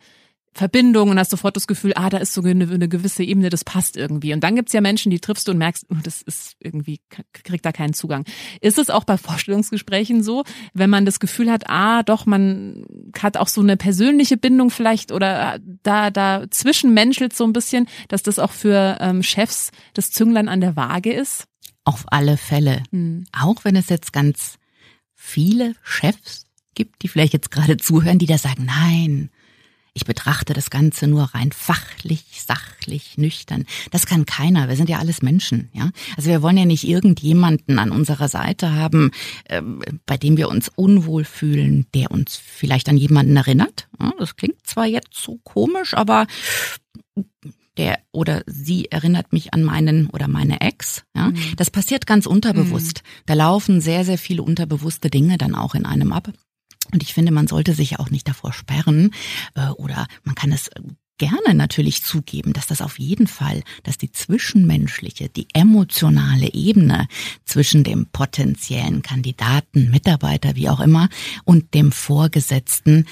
Verbindung 0.54 1.08
und 1.08 1.18
hast 1.18 1.30
sofort 1.30 1.56
das 1.56 1.66
Gefühl, 1.66 1.92
ah, 1.94 2.10
da 2.10 2.18
ist 2.18 2.34
so 2.34 2.42
eine, 2.42 2.68
eine 2.68 2.88
gewisse 2.88 3.24
Ebene, 3.24 3.48
das 3.48 3.64
passt 3.64 3.96
irgendwie. 3.96 4.34
Und 4.34 4.44
dann 4.44 4.54
gibt's 4.54 4.74
ja 4.74 4.82
Menschen, 4.82 5.10
die 5.10 5.18
triffst 5.18 5.48
du 5.48 5.52
und 5.52 5.58
merkst, 5.58 5.86
oh, 5.90 5.96
das 6.02 6.20
ist 6.20 6.56
irgendwie, 6.60 7.00
kriegt 7.32 7.64
da 7.64 7.72
keinen 7.72 7.94
Zugang. 7.94 8.24
Ist 8.60 8.78
es 8.78 8.90
auch 8.90 9.04
bei 9.04 9.16
Vorstellungsgesprächen 9.16 10.22
so, 10.22 10.44
wenn 10.74 10.90
man 10.90 11.06
das 11.06 11.20
Gefühl 11.20 11.50
hat, 11.50 11.70
ah, 11.70 12.02
doch, 12.02 12.26
man 12.26 12.84
hat 13.18 13.38
auch 13.38 13.48
so 13.48 13.62
eine 13.62 13.78
persönliche 13.78 14.36
Bindung 14.36 14.70
vielleicht 14.70 15.10
oder 15.10 15.58
da, 15.82 16.10
da 16.10 16.44
zwischenmenschelt 16.50 17.34
so 17.34 17.44
ein 17.44 17.54
bisschen, 17.54 17.88
dass 18.08 18.22
das 18.22 18.38
auch 18.38 18.52
für 18.52 18.98
ähm, 19.00 19.22
Chefs 19.22 19.70
das 19.94 20.10
Zünglein 20.10 20.48
an 20.48 20.60
der 20.60 20.76
Waage 20.76 21.12
ist? 21.14 21.46
Auf 21.84 22.04
alle 22.08 22.36
Fälle. 22.36 22.82
Hm. 22.90 23.24
Auch 23.32 23.64
wenn 23.64 23.74
es 23.74 23.88
jetzt 23.88 24.12
ganz 24.12 24.58
viele 25.14 25.74
Chefs 25.82 26.46
gibt, 26.74 27.02
die 27.02 27.08
vielleicht 27.08 27.32
jetzt 27.32 27.50
gerade 27.50 27.76
zuhören, 27.78 28.18
die 28.18 28.26
da 28.26 28.36
sagen, 28.38 28.66
nein, 28.66 29.30
ich 29.94 30.04
betrachte 30.04 30.54
das 30.54 30.70
Ganze 30.70 31.06
nur 31.06 31.24
rein 31.34 31.52
fachlich, 31.52 32.24
sachlich, 32.44 33.18
nüchtern. 33.18 33.66
Das 33.90 34.06
kann 34.06 34.24
keiner. 34.24 34.68
Wir 34.68 34.76
sind 34.76 34.88
ja 34.88 34.98
alles 34.98 35.20
Menschen, 35.20 35.68
ja. 35.74 35.90
Also 36.16 36.30
wir 36.30 36.40
wollen 36.40 36.56
ja 36.56 36.64
nicht 36.64 36.86
irgendjemanden 36.86 37.78
an 37.78 37.90
unserer 37.90 38.28
Seite 38.28 38.72
haben, 38.72 39.10
äh, 39.44 39.60
bei 40.06 40.16
dem 40.16 40.36
wir 40.36 40.48
uns 40.48 40.70
unwohl 40.74 41.24
fühlen, 41.24 41.86
der 41.94 42.10
uns 42.10 42.36
vielleicht 42.36 42.88
an 42.88 42.96
jemanden 42.96 43.36
erinnert. 43.36 43.88
Ja, 44.00 44.12
das 44.18 44.36
klingt 44.36 44.66
zwar 44.66 44.86
jetzt 44.86 45.14
so 45.14 45.38
komisch, 45.44 45.94
aber 45.94 46.26
der 47.76 47.98
oder 48.12 48.42
sie 48.46 48.90
erinnert 48.90 49.32
mich 49.32 49.54
an 49.54 49.62
meinen 49.62 50.08
oder 50.08 50.28
meine 50.28 50.60
Ex. 50.60 51.04
Ja, 51.14 51.30
mhm. 51.30 51.36
das 51.56 51.70
passiert 51.70 52.06
ganz 52.06 52.26
unterbewusst. 52.26 53.02
Mhm. 53.02 53.22
Da 53.26 53.34
laufen 53.34 53.80
sehr 53.80 54.04
sehr 54.04 54.18
viele 54.18 54.42
unterbewusste 54.42 55.10
Dinge 55.10 55.38
dann 55.38 55.54
auch 55.54 55.74
in 55.74 55.86
einem 55.86 56.12
ab. 56.12 56.30
Und 56.92 57.02
ich 57.02 57.14
finde, 57.14 57.32
man 57.32 57.46
sollte 57.46 57.74
sich 57.74 57.98
auch 57.98 58.10
nicht 58.10 58.28
davor 58.28 58.52
sperren 58.52 59.12
äh, 59.54 59.68
oder 59.68 60.06
man 60.24 60.34
kann 60.34 60.52
es 60.52 60.70
gerne 61.18 61.54
natürlich 61.54 62.02
zugeben, 62.02 62.52
dass 62.52 62.66
das 62.66 62.82
auf 62.82 62.98
jeden 62.98 63.28
Fall, 63.28 63.62
dass 63.84 63.96
die 63.96 64.10
zwischenmenschliche, 64.10 65.28
die 65.28 65.46
emotionale 65.52 66.52
Ebene 66.52 67.06
zwischen 67.44 67.84
dem 67.84 68.06
potenziellen 68.06 69.02
Kandidaten, 69.02 69.90
Mitarbeiter, 69.90 70.56
wie 70.56 70.68
auch 70.68 70.80
immer, 70.80 71.08
und 71.44 71.74
dem 71.74 71.92
Vorgesetzten 71.92 73.06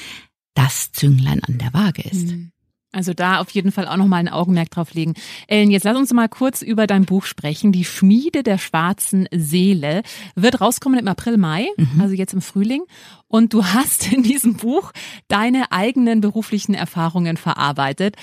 das 0.55 0.91
Zünglein 0.91 1.45
an 1.45 1.59
der 1.59 1.73
Waage 1.73 2.03
ist. 2.03 2.29
Mhm. 2.29 2.51
Also 2.93 3.15
da 3.15 3.39
auf 3.39 3.51
jeden 3.51 3.71
Fall 3.71 3.87
auch 3.87 3.97
nochmal 3.97 4.19
ein 4.19 4.29
Augenmerk 4.29 4.71
drauf 4.71 4.95
legen. 4.95 5.15
Ellen, 5.47 5.71
jetzt 5.71 5.85
lass 5.85 5.97
uns 5.97 6.13
mal 6.13 6.29
kurz 6.29 6.61
über 6.61 6.89
dein 6.89 7.05
Buch 7.05 7.25
sprechen. 7.25 7.71
Die 7.71 7.85
Schmiede 7.85 8.43
der 8.43 8.59
schwarzen 8.59 9.29
Seele 9.31 10.03
wird 10.35 10.61
rauskommen 10.61 10.99
im 10.99 11.07
April, 11.07 11.37
Mai, 11.37 11.69
mhm. 11.77 12.01
also 12.01 12.15
jetzt 12.15 12.33
im 12.35 12.41
Frühling. 12.41 12.83
Und 13.29 13.55
du 13.55 13.65
hast 13.65 14.13
in 14.13 14.25
diesem 14.25 14.55
Buch 14.55 14.93
deine 15.29 15.71
eigenen 15.71 16.21
beruflichen 16.21 16.75
Erfahrungen 16.75 17.37
verarbeitet. 17.37 18.17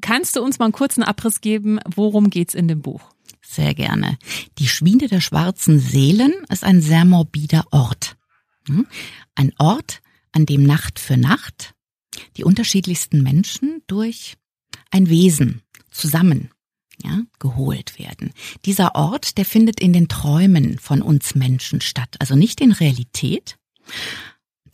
Kannst 0.00 0.36
du 0.36 0.42
uns 0.42 0.58
mal 0.58 0.66
einen 0.66 0.72
kurzen 0.72 1.02
Abriss 1.02 1.42
geben? 1.42 1.78
Worum 1.94 2.30
geht's 2.30 2.54
in 2.54 2.66
dem 2.66 2.80
Buch? 2.80 3.02
Sehr 3.42 3.74
gerne. 3.74 4.16
Die 4.58 4.68
Schmiede 4.68 5.08
der 5.08 5.20
schwarzen 5.20 5.78
Seelen 5.78 6.32
ist 6.48 6.64
ein 6.64 6.80
sehr 6.80 7.04
morbider 7.04 7.66
Ort. 7.72 8.16
Hm? 8.66 8.86
Ein 9.34 9.52
Ort, 9.58 10.00
an 10.32 10.46
dem 10.46 10.62
Nacht 10.62 10.98
für 10.98 11.18
Nacht 11.18 11.73
die 12.36 12.44
unterschiedlichsten 12.44 13.22
Menschen 13.22 13.82
durch 13.86 14.36
ein 14.90 15.08
Wesen 15.08 15.62
zusammen 15.90 16.50
ja, 17.02 17.22
geholt 17.38 17.98
werden. 17.98 18.32
Dieser 18.64 18.94
Ort, 18.94 19.36
der 19.38 19.44
findet 19.44 19.80
in 19.80 19.92
den 19.92 20.08
Träumen 20.08 20.78
von 20.78 21.02
uns 21.02 21.34
Menschen 21.34 21.80
statt, 21.80 22.16
also 22.18 22.36
nicht 22.36 22.60
in 22.60 22.72
Realität. 22.72 23.58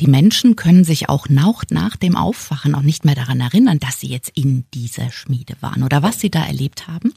Die 0.00 0.06
Menschen 0.06 0.56
können 0.56 0.84
sich 0.84 1.08
auch 1.08 1.28
nach, 1.28 1.64
nach 1.70 1.96
dem 1.96 2.16
Aufwachen 2.16 2.74
auch 2.74 2.82
nicht 2.82 3.04
mehr 3.04 3.14
daran 3.14 3.40
erinnern, 3.40 3.78
dass 3.78 4.00
sie 4.00 4.08
jetzt 4.08 4.30
in 4.34 4.64
dieser 4.72 5.10
Schmiede 5.12 5.56
waren 5.60 5.82
oder 5.82 6.02
was 6.02 6.20
sie 6.20 6.30
da 6.30 6.44
erlebt 6.44 6.88
haben. 6.88 7.12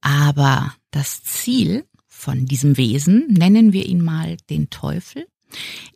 Aber 0.00 0.74
das 0.90 1.24
Ziel 1.24 1.84
von 2.06 2.46
diesem 2.46 2.76
Wesen, 2.76 3.26
nennen 3.28 3.72
wir 3.72 3.86
ihn 3.86 4.02
mal 4.02 4.36
den 4.48 4.70
Teufel, 4.70 5.26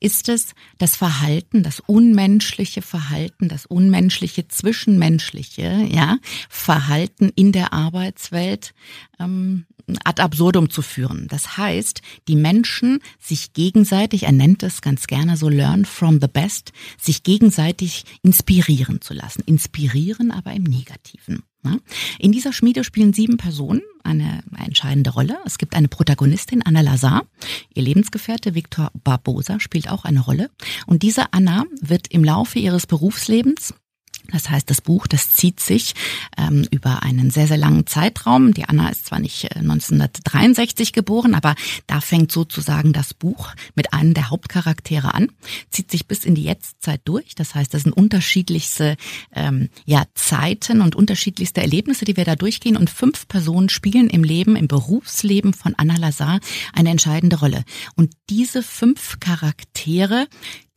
ist 0.00 0.28
es 0.28 0.54
das 0.78 0.96
Verhalten, 0.96 1.62
das 1.62 1.80
unmenschliche 1.80 2.82
Verhalten, 2.82 3.48
das 3.48 3.66
unmenschliche 3.66 4.48
zwischenmenschliche, 4.48 5.86
ja, 5.90 6.18
Verhalten 6.48 7.30
in 7.34 7.52
der 7.52 7.72
Arbeitswelt 7.72 8.74
ähm, 9.18 9.66
ad 10.04 10.22
absurdum 10.22 10.70
zu 10.70 10.82
führen. 10.82 11.28
Das 11.28 11.56
heißt, 11.56 12.02
die 12.28 12.36
Menschen 12.36 13.00
sich 13.18 13.52
gegenseitig, 13.52 14.24
er 14.24 14.32
nennt 14.32 14.62
es 14.62 14.80
ganz 14.80 15.06
gerne 15.06 15.36
so 15.36 15.48
learn 15.48 15.84
from 15.84 16.20
the 16.20 16.28
best, 16.28 16.72
sich 16.98 17.22
gegenseitig 17.22 18.04
inspirieren 18.22 19.00
zu 19.00 19.14
lassen. 19.14 19.42
Inspirieren 19.46 20.30
aber 20.30 20.52
im 20.52 20.64
Negativen. 20.64 21.42
In 22.18 22.32
dieser 22.32 22.52
Schmiede 22.52 22.84
spielen 22.84 23.12
sieben 23.12 23.36
Personen 23.36 23.82
eine 24.04 24.42
entscheidende 24.58 25.10
Rolle. 25.10 25.38
Es 25.44 25.58
gibt 25.58 25.74
eine 25.74 25.88
Protagonistin, 25.88 26.62
Anna 26.62 26.80
Lazar. 26.80 27.26
Ihr 27.74 27.82
Lebensgefährte 27.82 28.54
Victor 28.54 28.90
Barbosa 29.04 29.60
spielt 29.60 29.88
auch 29.88 30.04
eine 30.04 30.20
Rolle. 30.20 30.50
Und 30.86 31.02
diese 31.02 31.32
Anna 31.32 31.64
wird 31.80 32.08
im 32.08 32.24
Laufe 32.24 32.58
ihres 32.58 32.86
Berufslebens 32.86 33.74
das 34.30 34.48
heißt, 34.48 34.70
das 34.70 34.80
Buch, 34.80 35.06
das 35.06 35.34
zieht 35.34 35.60
sich 35.60 35.94
ähm, 36.38 36.66
über 36.70 37.02
einen 37.02 37.30
sehr, 37.30 37.46
sehr 37.46 37.56
langen 37.56 37.86
Zeitraum. 37.86 38.54
Die 38.54 38.64
Anna 38.64 38.88
ist 38.88 39.06
zwar 39.06 39.18
nicht 39.18 39.44
äh, 39.44 39.58
1963 39.58 40.92
geboren, 40.92 41.34
aber 41.34 41.54
da 41.86 42.00
fängt 42.00 42.32
sozusagen 42.32 42.92
das 42.92 43.14
Buch 43.14 43.50
mit 43.74 43.92
einem 43.92 44.14
der 44.14 44.30
Hauptcharaktere 44.30 45.14
an, 45.14 45.28
zieht 45.70 45.90
sich 45.90 46.06
bis 46.06 46.24
in 46.24 46.34
die 46.34 46.44
Jetztzeit 46.44 47.00
durch. 47.04 47.34
Das 47.34 47.54
heißt, 47.54 47.74
das 47.74 47.82
sind 47.82 47.92
unterschiedlichste 47.92 48.96
ähm, 49.34 49.68
ja, 49.84 50.04
Zeiten 50.14 50.80
und 50.80 50.94
unterschiedlichste 50.96 51.60
Erlebnisse, 51.60 52.04
die 52.04 52.16
wir 52.16 52.24
da 52.24 52.36
durchgehen. 52.36 52.76
Und 52.76 52.90
fünf 52.90 53.28
Personen 53.28 53.68
spielen 53.68 54.08
im 54.08 54.24
Leben, 54.24 54.56
im 54.56 54.68
Berufsleben 54.68 55.52
von 55.52 55.74
Anna 55.76 55.96
Lazar 55.96 56.40
eine 56.72 56.90
entscheidende 56.90 57.40
Rolle. 57.40 57.64
Und 57.96 58.14
diese 58.30 58.62
fünf 58.62 59.18
Charaktere, 59.20 60.26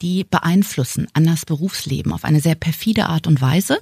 die 0.02 0.24
beeinflussen 0.24 1.08
Annas 1.14 1.46
Berufsleben 1.46 2.12
auf 2.12 2.26
eine 2.26 2.42
sehr 2.42 2.56
perfide 2.56 3.08
Art 3.08 3.28
und 3.28 3.35
Weise. 3.42 3.80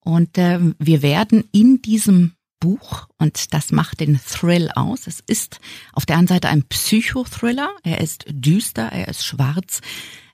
Und 0.00 0.38
äh, 0.38 0.58
wir 0.78 1.02
werden 1.02 1.44
in 1.52 1.82
diesem 1.82 2.32
Buch, 2.60 3.08
und 3.18 3.52
das 3.54 3.72
macht 3.72 4.00
den 4.00 4.20
Thrill 4.24 4.70
aus. 4.74 5.06
Es 5.06 5.20
ist 5.26 5.60
auf 5.92 6.06
der 6.06 6.16
einen 6.16 6.28
Seite 6.28 6.48
ein 6.48 6.64
Psychothriller, 6.64 7.70
er 7.82 8.00
ist 8.00 8.24
düster, 8.28 8.84
er 8.84 9.08
ist 9.08 9.24
schwarz. 9.24 9.80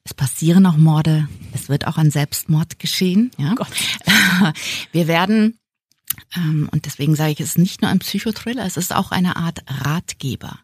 Es 0.04 0.14
passieren 0.14 0.64
auch 0.66 0.76
Morde, 0.76 1.28
es 1.52 1.68
wird 1.68 1.86
auch 1.86 1.98
ein 1.98 2.10
Selbstmord 2.10 2.78
geschehen. 2.78 3.30
Ja? 3.38 3.54
Gott. 3.54 3.68
Wir 4.92 5.06
werden 5.06 5.58
ähm, 6.36 6.68
und 6.72 6.86
deswegen 6.86 7.14
sage 7.14 7.32
ich, 7.32 7.40
es 7.40 7.50
ist 7.50 7.58
nicht 7.58 7.82
nur 7.82 7.90
ein 7.90 7.98
Psychothriller, 7.98 8.64
es 8.64 8.76
ist 8.76 8.94
auch 8.94 9.10
eine 9.10 9.36
Art 9.36 9.60
Ratgeber. 9.66 10.58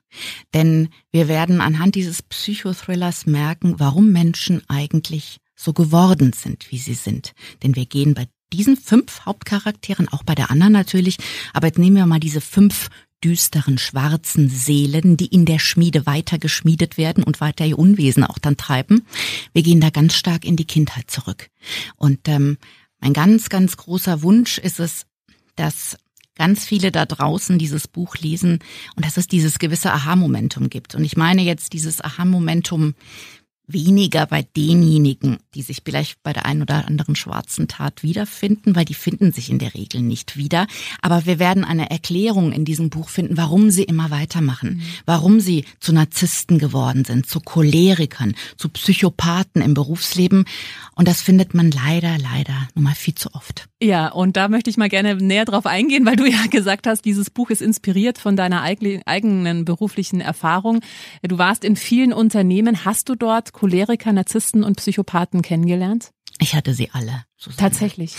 Denn 0.53 0.89
wir 1.13 1.29
werden 1.29 1.61
anhand 1.61 1.95
dieses 1.95 2.23
Psychothrillers 2.23 3.27
merken, 3.27 3.79
warum 3.79 4.11
Menschen 4.13 4.63
eigentlich 4.69 5.41
so 5.55 5.73
geworden 5.73 6.33
sind, 6.33 6.71
wie 6.71 6.79
sie 6.79 6.95
sind. 6.95 7.33
Denn 7.63 7.77
wir 7.77 7.87
gehen 7.87 8.15
bei 8.15 8.29
diesen 8.53 8.77
fünf 8.77 9.25
Hauptcharakteren, 9.27 10.09
auch 10.09 10.23
bei 10.23 10.35
der 10.35 10.51
Anna 10.51 10.69
natürlich, 10.69 11.17
aber 11.53 11.69
jetzt 11.69 11.79
nehmen 11.79 11.97
wir 11.97 12.07
mal 12.07 12.21
diese 12.21 12.41
fünf 12.41 12.89
düsteren, 13.25 13.79
schwarzen 13.79 14.51
Seelen, 14.51 15.17
die 15.17 15.27
in 15.27 15.47
der 15.47 15.59
Schmiede 15.59 16.05
weiter 16.05 16.39
geschmiedet 16.39 16.99
werden 16.99 17.25
und 17.25 17.41
weiter 17.41 17.65
ihr 17.65 17.79
Unwesen 17.79 18.23
auch 18.23 18.39
dann 18.39 18.59
treiben. 18.59 19.07
Wir 19.55 19.63
gehen 19.63 19.81
da 19.81 19.89
ganz 19.91 20.15
stark 20.15 20.45
in 20.45 20.57
die 20.57 20.67
Kindheit 20.67 21.11
zurück. 21.11 21.49
Und 21.97 22.29
ähm, 22.29 22.59
mein 23.01 23.15
ganz, 23.15 23.49
ganz 23.49 23.79
großer 23.79 24.23
Wunsch 24.23 24.59
ist 24.59 24.79
es, 24.79 25.07
dass 25.57 25.97
ganz 26.37 26.65
viele 26.67 26.93
da 26.93 27.07
draußen 27.07 27.59
dieses 27.59 27.89
Buch 27.89 28.17
lesen 28.17 28.59
und 28.97 29.07
dass 29.07 29.17
es 29.17 29.27
dieses 29.27 29.59
gewisse 29.59 29.93
Aha-Momentum 29.93 30.69
gibt. 30.69 30.95
Und 30.95 31.05
ich 31.05 31.17
meine 31.17 31.43
jetzt 31.43 31.73
dieses 31.73 32.03
Aha-Momentum 32.03 32.95
weniger 33.67 34.27
bei 34.27 34.43
denjenigen, 34.57 35.39
die 35.55 35.63
sich 35.63 35.83
vielleicht 35.85 36.23
bei 36.23 36.33
der 36.33 36.45
einen 36.45 36.63
oder 36.63 36.87
anderen 36.87 37.17
schwarzen 37.17 37.67
Tat 37.67 38.03
wiederfinden, 38.03 38.77
weil 38.77 38.85
die 38.85 38.95
finden 38.95 39.33
sich 39.33 39.51
in 39.51 39.59
der 39.59 39.75
Regel 39.75 40.03
nicht 40.03 40.37
wieder. 40.37 40.67
Aber 41.01 41.25
wir 41.25 41.39
werden 41.39 41.65
eine 41.65 41.91
Erklärung 41.91 42.53
in 42.53 42.65
diesem 42.65 42.91
Buch 42.91 43.09
finden, 43.09 43.37
warum 43.37 43.71
sie 43.71 43.85
immer 43.85 44.11
weitermachen, 44.11 44.75
mhm. 44.75 44.83
warum 45.07 45.41
sie 45.41 45.65
zu 45.81 45.93
Narzissten 45.93 46.59
geworden 46.59 47.05
sind, 47.05 47.27
zu 47.27 47.41
Cholerikern, 47.41 48.35
zu 48.57 48.69
Psychopathen 48.69 49.63
im 49.63 49.73
Berufsleben. 49.73 50.45
Und 50.95 51.09
das 51.09 51.23
findet 51.23 51.55
man 51.55 51.71
leider, 51.71 52.19
leider 52.19 52.69
nur 52.75 52.85
mal 52.85 52.95
viel 52.95 53.15
zu 53.15 53.35
oft. 53.35 53.69
Ja, 53.83 54.09
und 54.09 54.37
da 54.37 54.49
möchte 54.49 54.71
ich 54.71 54.77
mal 54.77 54.89
gerne 54.89 55.17
näher 55.17 55.45
drauf 55.45 55.67
eingehen, 55.67 56.05
weil 56.07 56.17
du 56.17 56.27
ja 56.27 56.47
gesagt 56.51 56.87
hast, 56.87 57.05
dieses 57.05 57.31
Buch 57.31 57.51
ist 57.51 57.63
inspiriert 57.63 58.19
von 58.19 58.37
deiner 58.37 58.63
eigenen 58.63 59.65
beruflichen 59.65 60.21
Erfahrung. 60.21 60.81
Du 61.23 61.39
warst 61.39 61.65
in 61.65 61.77
vielen 61.77 62.13
Unternehmen. 62.13 62.85
Hast 62.85 63.09
du 63.09 63.15
dort 63.15 63.54
Choleriker, 63.55 64.13
Narzissten 64.13 64.63
und 64.63 64.77
Psychopathen 64.77 65.41
kennengelernt? 65.41 66.11
Ich 66.41 66.55
hatte 66.55 66.75
sie 66.75 66.91
alle. 66.93 67.25
Susanne. 67.37 67.57
Tatsächlich. 67.57 68.15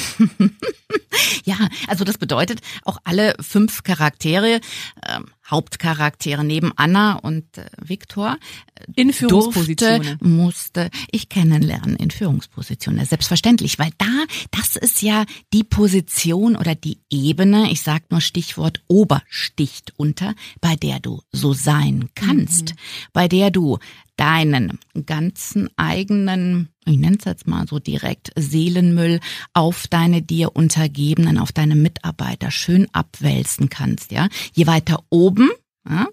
ja, 1.46 1.58
also 1.88 2.04
das 2.04 2.18
bedeutet 2.18 2.62
auch 2.84 2.98
alle 3.04 3.36
fünf 3.40 3.84
Charaktere, 3.84 4.56
äh, 4.56 5.20
Hauptcharaktere 5.48 6.44
neben 6.44 6.72
Anna 6.76 7.16
und 7.16 7.58
äh, 7.58 7.66
Viktor, 7.82 8.38
äh, 8.76 8.84
in 8.96 9.14
Führungspositionen 9.14 10.02
durfte, 10.02 10.26
musste 10.26 10.90
ich 11.12 11.30
kennenlernen 11.30 11.96
in 11.96 12.12
Führungspositionen. 12.12 13.06
Selbstverständlich, 13.06 13.80
weil 13.80 13.92
da, 13.98 14.26
das 14.52 14.76
ist 14.76 15.02
ja 15.02 15.26
die 15.54 15.64
Position 15.64 16.56
oder 16.56 16.76
die 16.76 17.00
Ebene, 17.10 17.72
ich 17.72 17.82
sag 17.82 18.12
nur 18.12 18.22
Stichwort 18.22 18.84
Obersticht 18.88 19.94
unter, 19.98 20.36
bei 20.62 20.76
der 20.76 21.00
du 21.00 21.22
so 21.32 21.54
sein 21.54 22.10
kannst, 22.16 22.70
mhm. 22.70 22.80
bei 23.12 23.28
der 23.28 23.50
du 23.50 23.80
deinen 24.18 24.80
ganzen 25.06 25.70
eigenen, 25.78 26.70
ich 26.86 26.98
nenne 26.98 27.18
es 27.20 27.26
jetzt 27.26 27.48
mal 27.48 27.68
so 27.68 27.80
direkt, 27.80 28.32
Seelenmüll 28.36 29.20
auf 29.54 29.88
deine 29.88 30.22
dir 30.22 30.56
Untergebenen, 30.56 31.38
auf 31.38 31.52
deine 31.52 31.76
Mitarbeiter 31.76 32.52
schön 32.52 32.88
abwälzen 32.94 33.70
kannst, 33.70 34.12
ja. 34.12 34.28
Je 34.54 34.68
weiter 34.68 35.04
oben, 35.10 35.50
ja, 35.88 36.08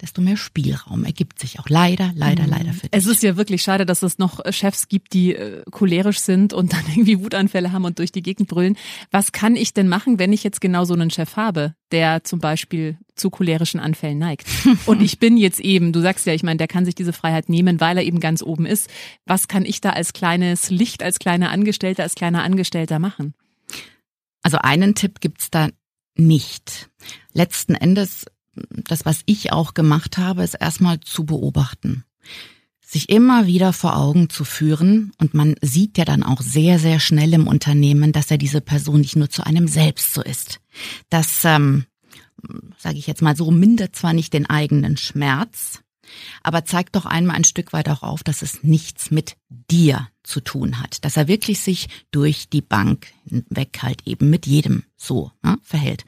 desto 0.00 0.20
mehr 0.20 0.36
Spielraum 0.36 1.04
ergibt 1.04 1.40
sich 1.40 1.58
auch 1.58 1.68
leider, 1.68 2.12
leider, 2.14 2.44
mhm. 2.44 2.50
leider 2.50 2.72
für 2.72 2.88
dich. 2.88 2.90
Es 2.92 3.06
ist 3.06 3.22
ja 3.22 3.36
wirklich 3.36 3.62
schade, 3.62 3.84
dass 3.84 4.02
es 4.02 4.18
noch 4.18 4.40
Chefs 4.52 4.88
gibt, 4.88 5.12
die 5.12 5.34
äh, 5.34 5.62
cholerisch 5.70 6.20
sind 6.20 6.52
und 6.52 6.72
dann 6.74 6.84
irgendwie 6.88 7.20
Wutanfälle 7.20 7.72
haben 7.72 7.84
und 7.84 7.98
durch 7.98 8.12
die 8.12 8.22
Gegend 8.22 8.48
brüllen. 8.48 8.76
Was 9.10 9.32
kann 9.32 9.56
ich 9.56 9.74
denn 9.74 9.88
machen, 9.88 10.18
wenn 10.18 10.32
ich 10.32 10.44
jetzt 10.44 10.60
genau 10.60 10.84
so 10.84 10.94
einen 10.94 11.10
Chef 11.10 11.36
habe, 11.36 11.74
der 11.90 12.22
zum 12.22 12.38
Beispiel 12.38 12.96
zu 13.16 13.30
cholerischen 13.30 13.80
Anfällen 13.80 14.18
neigt? 14.18 14.46
Und 14.86 15.02
ich 15.02 15.18
bin 15.18 15.36
jetzt 15.36 15.58
eben, 15.58 15.92
du 15.92 16.00
sagst 16.00 16.26
ja, 16.26 16.32
ich 16.32 16.44
meine, 16.44 16.58
der 16.58 16.68
kann 16.68 16.84
sich 16.84 16.94
diese 16.94 17.12
Freiheit 17.12 17.48
nehmen, 17.48 17.80
weil 17.80 17.96
er 17.96 18.04
eben 18.04 18.20
ganz 18.20 18.42
oben 18.42 18.66
ist. 18.66 18.88
Was 19.26 19.48
kann 19.48 19.64
ich 19.64 19.80
da 19.80 19.90
als 19.90 20.12
kleines 20.12 20.70
Licht, 20.70 21.02
als 21.02 21.18
kleiner 21.18 21.50
Angestellter, 21.50 22.04
als 22.04 22.14
kleiner 22.14 22.44
Angestellter 22.44 22.98
machen? 22.98 23.34
Also 24.42 24.58
einen 24.58 24.94
Tipp 24.94 25.20
gibt's 25.20 25.50
da 25.50 25.68
nicht. 26.14 26.90
Letzten 27.32 27.74
Endes 27.74 28.26
das, 28.70 29.04
was 29.04 29.20
ich 29.26 29.52
auch 29.52 29.74
gemacht 29.74 30.18
habe, 30.18 30.42
ist 30.42 30.54
erstmal 30.54 31.00
zu 31.00 31.24
beobachten. 31.24 32.04
sich 32.80 33.10
immer 33.10 33.46
wieder 33.46 33.74
vor 33.74 33.98
Augen 33.98 34.30
zu 34.30 34.44
führen. 34.44 35.12
Und 35.18 35.34
man 35.34 35.56
sieht 35.60 35.98
ja 35.98 36.06
dann 36.06 36.22
auch 36.22 36.40
sehr, 36.40 36.78
sehr 36.78 37.00
schnell 37.00 37.34
im 37.34 37.46
Unternehmen, 37.46 38.12
dass 38.12 38.30
er 38.30 38.38
diese 38.38 38.62
Person 38.62 39.02
nicht 39.02 39.14
nur 39.14 39.28
zu 39.28 39.44
einem 39.44 39.68
selbst 39.68 40.14
so 40.14 40.22
ist. 40.22 40.60
Das, 41.10 41.44
ähm, 41.44 41.84
sage 42.78 42.96
ich 42.96 43.06
jetzt 43.06 43.20
mal 43.20 43.36
so, 43.36 43.50
mindert 43.50 43.94
zwar 43.94 44.14
nicht 44.14 44.32
den 44.32 44.48
eigenen 44.48 44.96
Schmerz, 44.96 45.82
aber 46.42 46.64
zeigt 46.64 46.96
doch 46.96 47.04
einmal 47.04 47.36
ein 47.36 47.44
Stück 47.44 47.74
weit 47.74 47.90
auch 47.90 48.02
auf, 48.02 48.22
dass 48.22 48.40
es 48.40 48.62
nichts 48.62 49.10
mit 49.10 49.36
dir 49.70 50.08
zu 50.28 50.40
tun 50.40 50.80
hat, 50.80 51.04
dass 51.04 51.16
er 51.16 51.26
wirklich 51.26 51.60
sich 51.60 51.88
durch 52.10 52.48
die 52.48 52.62
Bank 52.62 53.08
weg 53.30 53.78
halt 53.82 54.06
eben 54.06 54.30
mit 54.30 54.46
jedem 54.46 54.84
so 54.96 55.30
ne, 55.42 55.58
verhält. 55.62 56.04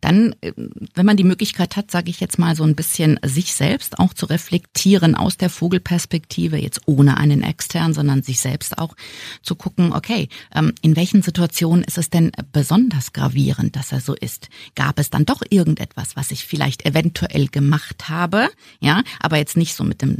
Dann, 0.00 0.34
äh, 0.40 0.52
wenn 0.94 1.06
man 1.06 1.16
die 1.16 1.24
Möglichkeit 1.24 1.76
hat, 1.76 1.90
sage 1.90 2.10
ich 2.10 2.18
jetzt 2.18 2.38
mal 2.38 2.56
so 2.56 2.64
ein 2.64 2.74
bisschen 2.74 3.18
sich 3.24 3.54
selbst 3.54 3.98
auch 3.98 4.14
zu 4.14 4.26
reflektieren 4.26 5.14
aus 5.14 5.36
der 5.36 5.48
Vogelperspektive, 5.48 6.56
jetzt 6.56 6.80
ohne 6.86 7.18
einen 7.18 7.42
extern, 7.42 7.94
sondern 7.94 8.22
sich 8.22 8.40
selbst 8.40 8.78
auch 8.78 8.96
zu 9.42 9.54
gucken, 9.54 9.92
okay, 9.92 10.28
ähm, 10.54 10.72
in 10.82 10.96
welchen 10.96 11.22
Situationen 11.22 11.84
ist 11.84 11.98
es 11.98 12.10
denn 12.10 12.32
besonders 12.52 13.12
gravierend, 13.12 13.76
dass 13.76 13.92
er 13.92 14.00
so 14.00 14.14
ist? 14.14 14.48
Gab 14.74 14.98
es 14.98 15.10
dann 15.10 15.24
doch 15.24 15.42
irgendetwas, 15.48 16.16
was 16.16 16.32
ich 16.32 16.44
vielleicht 16.44 16.84
eventuell 16.84 17.46
gemacht 17.46 18.08
habe, 18.08 18.50
ja, 18.80 19.02
aber 19.20 19.36
jetzt 19.36 19.56
nicht 19.56 19.76
so 19.76 19.84
mit 19.84 20.02
dem 20.02 20.16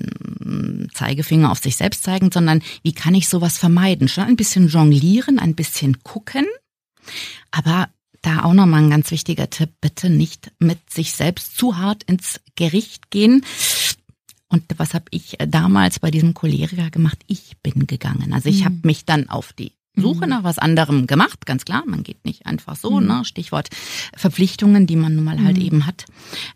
Zeigefinger 0.95 1.51
auf 1.51 1.59
sich 1.59 1.77
selbst 1.77 2.03
zeigen, 2.03 2.31
sondern 2.33 2.63
wie 2.83 2.93
kann 2.93 3.15
ich 3.15 3.29
sowas 3.29 3.59
vermeiden? 3.59 4.09
Schon 4.09 4.25
ein 4.25 4.37
bisschen 4.37 4.69
jonglieren, 4.69 5.39
ein 5.39 5.55
bisschen 5.55 6.03
gucken, 6.03 6.47
aber 7.51 7.89
da 8.23 8.45
auch 8.45 8.53
nochmal 8.53 8.83
ein 8.83 8.91
ganz 8.91 9.11
wichtiger 9.11 9.51
Tipp, 9.51 9.71
bitte 9.81 10.09
nicht 10.09 10.53
mit 10.59 10.91
sich 10.91 11.13
selbst 11.13 11.57
zu 11.59 11.77
hart 11.77 12.05
ins 12.05 12.41
Gericht 12.55 13.11
gehen. 13.11 13.45
Und 14.49 14.65
was 14.77 14.95
habe 14.95 15.07
ich 15.11 15.37
damals 15.49 15.99
bei 15.99 16.11
diesem 16.11 16.35
Choleriker 16.35 16.91
gemacht? 16.91 17.19
Ich 17.27 17.57
bin 17.63 17.87
gegangen. 17.87 18.33
Also 18.33 18.49
ich 18.49 18.61
mhm. 18.61 18.65
habe 18.67 18.79
mich 18.85 19.05
dann 19.05 19.29
auf 19.29 19.53
die 19.53 19.73
Suche 19.95 20.25
mhm. 20.25 20.31
nach 20.31 20.45
was 20.45 20.59
anderem 20.59 21.07
gemacht, 21.07 21.45
ganz 21.45 21.65
klar. 21.65 21.83
Man 21.87 22.03
geht 22.03 22.25
nicht 22.25 22.47
einfach 22.47 22.77
so, 22.77 22.99
mhm. 22.99 23.07
ne? 23.07 23.25
Stichwort 23.25 23.69
Verpflichtungen, 24.17 24.87
die 24.87 24.97
man 24.97 25.15
nun 25.17 25.25
mal 25.25 25.43
halt 25.43 25.57
mhm. 25.57 25.63
eben 25.63 25.87
hat, 25.87 26.07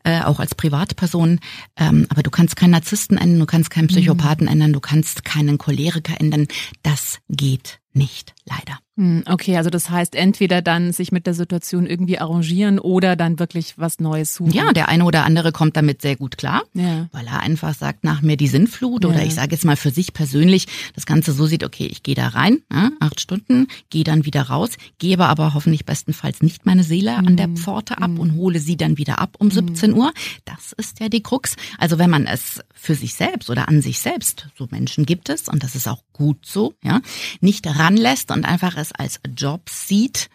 äh, 0.05 0.22
auch 0.22 0.40
als 0.40 0.55
Privatperson. 0.55 1.40
Ähm, 1.77 2.07
aber 2.09 2.22
du 2.22 2.31
kannst 2.31 2.57
keinen 2.57 2.70
Narzissten 2.70 3.18
ändern, 3.18 3.40
du 3.40 3.46
kannst 3.46 3.70
keinen 3.70 3.88
Psychopathen 3.88 4.46
mhm. 4.46 4.53
ändern, 4.53 4.72
du 4.72 4.81
kannst 4.81 5.25
keinen 5.25 5.59
Choleriker 5.59 6.18
ändern. 6.20 6.46
Das 6.83 7.18
geht 7.29 7.81
nicht, 7.97 8.35
leider. 8.45 8.79
Hm, 8.99 9.25
okay, 9.27 9.59
also 9.59 9.69
das 9.69 9.91
heißt 9.91 10.15
entweder 10.15 10.63
dann 10.63 10.91
sich 10.91 11.13
mit 11.13 11.27
der 11.27 11.35
Situation 11.35 11.87
irgendwie 11.87 12.19
arrangieren 12.19 12.79
oder 12.79 13.15
dann 13.15 13.39
wirklich 13.39 13.77
was 13.77 14.01
Neues 14.01 14.35
suchen. 14.35 14.53
Ja, 14.53 14.73
der 14.73 14.89
eine 14.89 15.05
oder 15.05 15.27
andere 15.27 15.53
kommt 15.53 15.77
damit 15.77 16.01
sehr 16.01 16.17
gut 16.17 16.39
klar, 16.39 16.63
ja. 16.73 17.07
weil 17.13 17.27
er 17.27 17.41
einfach 17.41 17.75
sagt, 17.75 18.05
nach 18.05 18.23
mir 18.23 18.39
die 18.39 18.49
Sinnflut 18.49 19.05
ja. 19.05 19.11
oder 19.11 19.23
ich 19.23 19.35
sage 19.35 19.53
jetzt 19.53 19.67
mal 19.67 19.77
für 19.77 19.91
sich 19.91 20.15
persönlich 20.15 20.67
das 20.95 21.05
Ganze 21.05 21.33
so 21.33 21.45
sieht, 21.45 21.63
okay, 21.63 21.87
ich 21.87 22.05
gehe 22.05 22.15
da 22.15 22.29
rein, 22.29 22.63
ja, 22.73 22.91
acht 22.99 23.21
Stunden, 23.21 23.67
gehe 23.91 24.05
dann 24.05 24.25
wieder 24.25 24.45
raus, 24.45 24.71
gebe 24.99 25.27
aber 25.27 25.53
hoffentlich 25.53 25.85
bestenfalls 25.85 26.41
nicht 26.41 26.65
meine 26.65 26.83
Seele 26.83 27.21
mhm. 27.21 27.29
an 27.29 27.37
der 27.37 27.49
mhm. 27.49 27.59
Pforte 27.59 27.99
ab 27.99 28.13
mhm. 28.13 28.21
und 28.21 28.35
hole 28.37 28.61
sie 28.61 28.79
dann 28.79 28.97
wieder 28.97 29.19
ab 29.19 29.37
um 29.39 29.51
17 29.51 29.91
mhm. 29.91 29.99
Uhr. 29.99 30.13
Das 30.47 30.73
ist 30.73 31.01
ja 31.01 31.11
die 31.11 31.23
Krux. 31.23 31.57
Also 31.77 31.99
wenn 31.99 32.09
man 32.09 32.27
es 32.27 32.61
für 32.73 32.95
sich 32.95 33.13
selbst 33.13 33.51
oder 33.51 33.69
an 33.69 33.83
sich 33.83 33.99
selbst, 33.99 34.49
so 34.57 34.69
Menschen 34.71 35.05
gibt 35.05 35.29
es 35.29 35.51
und 35.51 35.63
das 35.63 35.75
ist 35.75 35.87
auch 35.87 36.03
gut 36.15 36.47
so, 36.47 36.73
ja, 36.83 37.03
nicht 37.43 37.67
ranlässt 37.87 38.31
und 38.31 38.44
einfach 38.44 38.77
es 38.77 38.92
als 38.92 39.20
Job 39.37 39.68
sieht, 39.70 40.29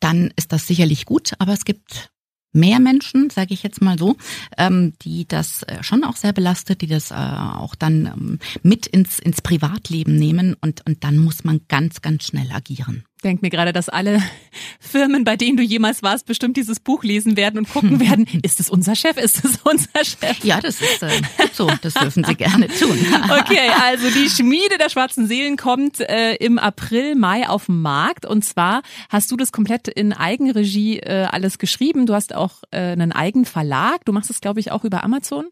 dann 0.00 0.32
ist 0.36 0.52
das 0.52 0.66
sicherlich 0.66 1.06
gut. 1.06 1.32
Aber 1.38 1.52
es 1.52 1.64
gibt 1.64 2.10
mehr 2.52 2.78
Menschen, 2.78 3.30
sage 3.30 3.52
ich 3.52 3.62
jetzt 3.62 3.82
mal 3.82 3.98
so, 3.98 4.16
ähm, 4.56 4.94
die 5.02 5.26
das 5.26 5.64
äh, 5.64 5.82
schon 5.82 6.04
auch 6.04 6.16
sehr 6.16 6.32
belastet, 6.32 6.80
die 6.80 6.86
das 6.86 7.10
äh, 7.10 7.14
auch 7.14 7.74
dann 7.74 8.06
ähm, 8.06 8.38
mit 8.62 8.86
ins, 8.86 9.18
ins 9.18 9.42
Privatleben 9.42 10.14
nehmen 10.14 10.54
und, 10.60 10.86
und 10.86 11.04
dann 11.04 11.18
muss 11.18 11.44
man 11.44 11.62
ganz, 11.68 12.00
ganz 12.00 12.24
schnell 12.24 12.50
agieren 12.52 13.04
denke 13.24 13.44
mir 13.44 13.50
gerade, 13.50 13.72
dass 13.72 13.88
alle 13.88 14.22
Firmen, 14.80 15.24
bei 15.24 15.36
denen 15.36 15.56
du 15.56 15.62
jemals 15.62 16.02
warst, 16.02 16.26
bestimmt 16.26 16.56
dieses 16.56 16.78
Buch 16.78 17.02
lesen 17.02 17.36
werden 17.36 17.58
und 17.58 17.68
gucken 17.68 17.98
werden, 18.08 18.26
ist 18.42 18.60
es 18.60 18.70
unser 18.70 18.94
Chef, 18.94 19.16
ist 19.16 19.44
es 19.44 19.58
unser 19.64 20.04
Chef? 20.04 20.44
Ja, 20.44 20.60
das 20.60 20.80
ist 20.80 21.02
äh, 21.02 21.10
so, 21.52 21.68
das 21.82 21.94
dürfen 21.94 22.24
sie 22.24 22.34
gerne 22.34 22.68
tun. 22.68 22.96
okay, 23.40 23.70
also 23.82 24.08
die 24.10 24.28
Schmiede 24.28 24.78
der 24.78 24.90
schwarzen 24.90 25.26
Seelen 25.26 25.56
kommt 25.56 26.00
äh, 26.00 26.34
im 26.36 26.58
April, 26.58 27.16
Mai 27.16 27.48
auf 27.48 27.66
den 27.66 27.82
Markt 27.82 28.26
und 28.26 28.44
zwar 28.44 28.82
hast 29.08 29.30
du 29.30 29.36
das 29.36 29.50
komplett 29.50 29.88
in 29.88 30.12
Eigenregie 30.12 30.98
äh, 30.98 31.26
alles 31.30 31.58
geschrieben, 31.58 32.06
du 32.06 32.14
hast 32.14 32.34
auch 32.34 32.62
äh, 32.70 32.78
einen 32.78 33.12
eigenen 33.12 33.46
Verlag, 33.46 34.04
du 34.04 34.12
machst 34.12 34.30
es 34.30 34.40
glaube 34.40 34.60
ich 34.60 34.70
auch 34.70 34.84
über 34.84 35.02
Amazon. 35.02 35.46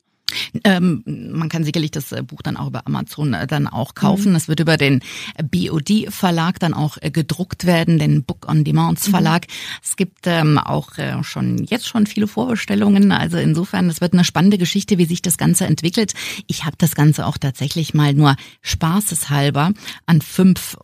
Ähm, 0.64 1.02
man 1.32 1.48
kann 1.48 1.64
sicherlich 1.64 1.90
das 1.90 2.12
äh, 2.12 2.22
Buch 2.22 2.42
dann 2.42 2.56
auch 2.56 2.68
über 2.68 2.86
Amazon 2.86 3.34
äh, 3.34 3.46
dann 3.46 3.66
auch 3.66 3.94
kaufen. 3.94 4.34
Es 4.34 4.46
mhm. 4.46 4.48
wird 4.48 4.60
über 4.60 4.76
den 4.76 5.00
BOD 5.42 6.06
Verlag 6.08 6.58
dann 6.58 6.74
auch 6.74 6.98
äh, 7.00 7.10
gedruckt 7.10 7.66
werden, 7.66 7.98
den 7.98 8.24
Book 8.24 8.48
on 8.48 8.64
Demands 8.64 9.06
mhm. 9.06 9.12
Verlag. 9.12 9.46
Mhm. 9.46 9.52
Es 9.82 9.96
gibt 9.96 10.26
ähm, 10.26 10.58
auch 10.58 10.98
äh, 10.98 11.22
schon 11.22 11.64
jetzt 11.64 11.88
schon 11.88 12.06
viele 12.06 12.26
Vorbestellungen. 12.26 13.12
Also 13.12 13.38
insofern, 13.38 13.88
es 13.88 14.00
wird 14.00 14.12
eine 14.12 14.24
spannende 14.24 14.58
Geschichte, 14.58 14.98
wie 14.98 15.06
sich 15.06 15.22
das 15.22 15.38
Ganze 15.38 15.66
entwickelt. 15.66 16.14
Ich 16.46 16.64
habe 16.64 16.76
das 16.78 16.94
Ganze 16.94 17.26
auch 17.26 17.38
tatsächlich 17.38 17.94
mal 17.94 18.14
nur 18.14 18.36
spaßeshalber 18.62 19.72
an 20.06 20.20
fünf 20.20 20.76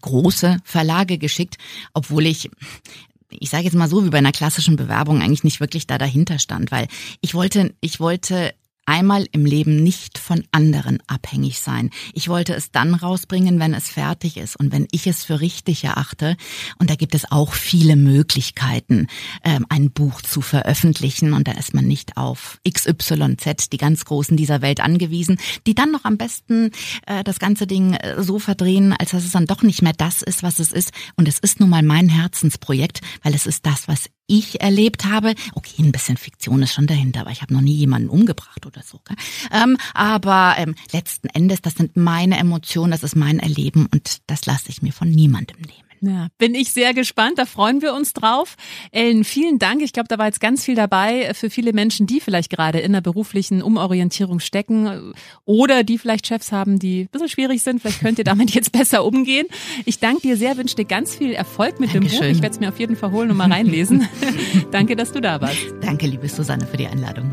große 0.00 0.58
Verlage 0.64 1.18
geschickt, 1.18 1.58
obwohl 1.92 2.26
ich 2.26 2.50
ich 3.40 3.48
sage 3.48 3.64
jetzt 3.64 3.74
mal 3.74 3.88
so, 3.88 4.04
wie 4.04 4.10
bei 4.10 4.18
einer 4.18 4.30
klassischen 4.30 4.76
Bewerbung 4.76 5.22
eigentlich 5.22 5.42
nicht 5.42 5.58
wirklich 5.58 5.86
da 5.86 5.96
dahinter 5.96 6.38
stand, 6.38 6.70
weil 6.70 6.86
ich 7.22 7.34
wollte, 7.34 7.74
ich 7.80 7.98
wollte 7.98 8.52
einmal 8.86 9.26
im 9.32 9.44
Leben 9.44 9.76
nicht 9.76 10.18
von 10.18 10.44
anderen 10.52 10.98
abhängig 11.06 11.60
sein. 11.60 11.90
Ich 12.14 12.28
wollte 12.28 12.54
es 12.54 12.70
dann 12.70 12.94
rausbringen, 12.94 13.60
wenn 13.60 13.74
es 13.74 13.88
fertig 13.88 14.36
ist 14.36 14.56
und 14.56 14.72
wenn 14.72 14.88
ich 14.90 15.06
es 15.06 15.24
für 15.24 15.40
richtig 15.40 15.84
erachte. 15.84 16.36
Und 16.78 16.90
da 16.90 16.96
gibt 16.96 17.14
es 17.14 17.30
auch 17.30 17.52
viele 17.52 17.96
Möglichkeiten, 17.96 19.06
ähm, 19.44 19.66
ein 19.68 19.90
Buch 19.90 20.22
zu 20.22 20.40
veröffentlichen. 20.40 21.32
Und 21.32 21.48
da 21.48 21.52
ist 21.52 21.74
man 21.74 21.86
nicht 21.86 22.16
auf 22.16 22.58
XYZ, 22.68 23.70
die 23.70 23.78
ganz 23.78 24.04
Großen 24.04 24.36
dieser 24.36 24.62
Welt 24.62 24.80
angewiesen, 24.80 25.38
die 25.66 25.74
dann 25.74 25.92
noch 25.92 26.04
am 26.04 26.16
besten 26.16 26.70
äh, 27.06 27.22
das 27.24 27.38
ganze 27.38 27.66
Ding 27.66 27.94
äh, 27.94 28.22
so 28.22 28.38
verdrehen, 28.38 28.92
als 28.92 29.10
dass 29.10 29.24
es 29.24 29.32
dann 29.32 29.46
doch 29.46 29.62
nicht 29.62 29.82
mehr 29.82 29.94
das 29.96 30.22
ist, 30.22 30.42
was 30.42 30.58
es 30.58 30.72
ist. 30.72 30.92
Und 31.16 31.28
es 31.28 31.38
ist 31.38 31.60
nun 31.60 31.70
mal 31.70 31.82
mein 31.82 32.08
Herzensprojekt, 32.08 33.00
weil 33.22 33.34
es 33.34 33.46
ist 33.46 33.66
das, 33.66 33.88
was 33.88 34.08
ich 34.38 34.60
erlebt 34.60 35.04
habe. 35.04 35.34
Okay, 35.54 35.82
ein 35.82 35.92
bisschen 35.92 36.16
Fiktion 36.16 36.62
ist 36.62 36.72
schon 36.72 36.86
dahinter, 36.86 37.20
aber 37.20 37.30
ich 37.30 37.42
habe 37.42 37.52
noch 37.52 37.60
nie 37.60 37.74
jemanden 37.74 38.08
umgebracht 38.08 38.66
oder 38.66 38.82
so. 38.82 39.00
Ähm, 39.52 39.76
aber 39.94 40.54
ähm, 40.58 40.74
letzten 40.92 41.28
Endes, 41.28 41.60
das 41.62 41.74
sind 41.74 41.96
meine 41.96 42.38
Emotionen, 42.38 42.92
das 42.92 43.02
ist 43.02 43.16
mein 43.16 43.38
Erleben 43.38 43.88
und 43.92 44.18
das 44.26 44.46
lasse 44.46 44.68
ich 44.68 44.82
mir 44.82 44.92
von 44.92 45.10
niemandem 45.10 45.58
nehmen. 45.58 45.91
Ja, 46.04 46.28
bin 46.36 46.56
ich 46.56 46.72
sehr 46.72 46.94
gespannt, 46.94 47.38
da 47.38 47.46
freuen 47.46 47.80
wir 47.80 47.94
uns 47.94 48.12
drauf. 48.12 48.56
Ellen, 48.90 49.22
vielen 49.22 49.60
Dank. 49.60 49.82
Ich 49.82 49.92
glaube, 49.92 50.08
da 50.08 50.18
war 50.18 50.26
jetzt 50.26 50.40
ganz 50.40 50.64
viel 50.64 50.74
dabei 50.74 51.32
für 51.32 51.48
viele 51.48 51.72
Menschen, 51.72 52.08
die 52.08 52.18
vielleicht 52.18 52.50
gerade 52.50 52.80
in 52.80 52.92
der 52.92 53.00
beruflichen 53.00 53.62
Umorientierung 53.62 54.40
stecken 54.40 55.14
oder 55.44 55.84
die 55.84 55.98
vielleicht 55.98 56.26
Chefs 56.26 56.50
haben, 56.50 56.80
die 56.80 57.02
ein 57.02 57.08
bisschen 57.08 57.28
schwierig 57.28 57.62
sind. 57.62 57.80
Vielleicht 57.80 58.00
könnt 58.00 58.18
ihr 58.18 58.24
damit 58.24 58.50
jetzt 58.54 58.72
besser 58.72 59.04
umgehen. 59.04 59.46
Ich 59.84 60.00
danke 60.00 60.22
dir 60.22 60.36
sehr, 60.36 60.56
wünsche 60.56 60.74
dir 60.74 60.86
ganz 60.86 61.14
viel 61.14 61.32
Erfolg 61.32 61.78
mit 61.78 61.94
Dankeschön. 61.94 62.20
dem 62.20 62.26
Buch. 62.26 62.36
Ich 62.36 62.42
werde 62.42 62.54
es 62.54 62.60
mir 62.60 62.68
auf 62.70 62.80
jeden 62.80 62.96
Fall 62.96 63.12
holen 63.12 63.30
und 63.30 63.36
mal 63.36 63.50
reinlesen. 63.52 64.08
danke, 64.72 64.96
dass 64.96 65.12
du 65.12 65.20
da 65.20 65.40
warst. 65.40 65.72
Danke, 65.82 66.08
liebe 66.08 66.28
Susanne, 66.28 66.66
für 66.66 66.76
die 66.76 66.88
Einladung. 66.88 67.32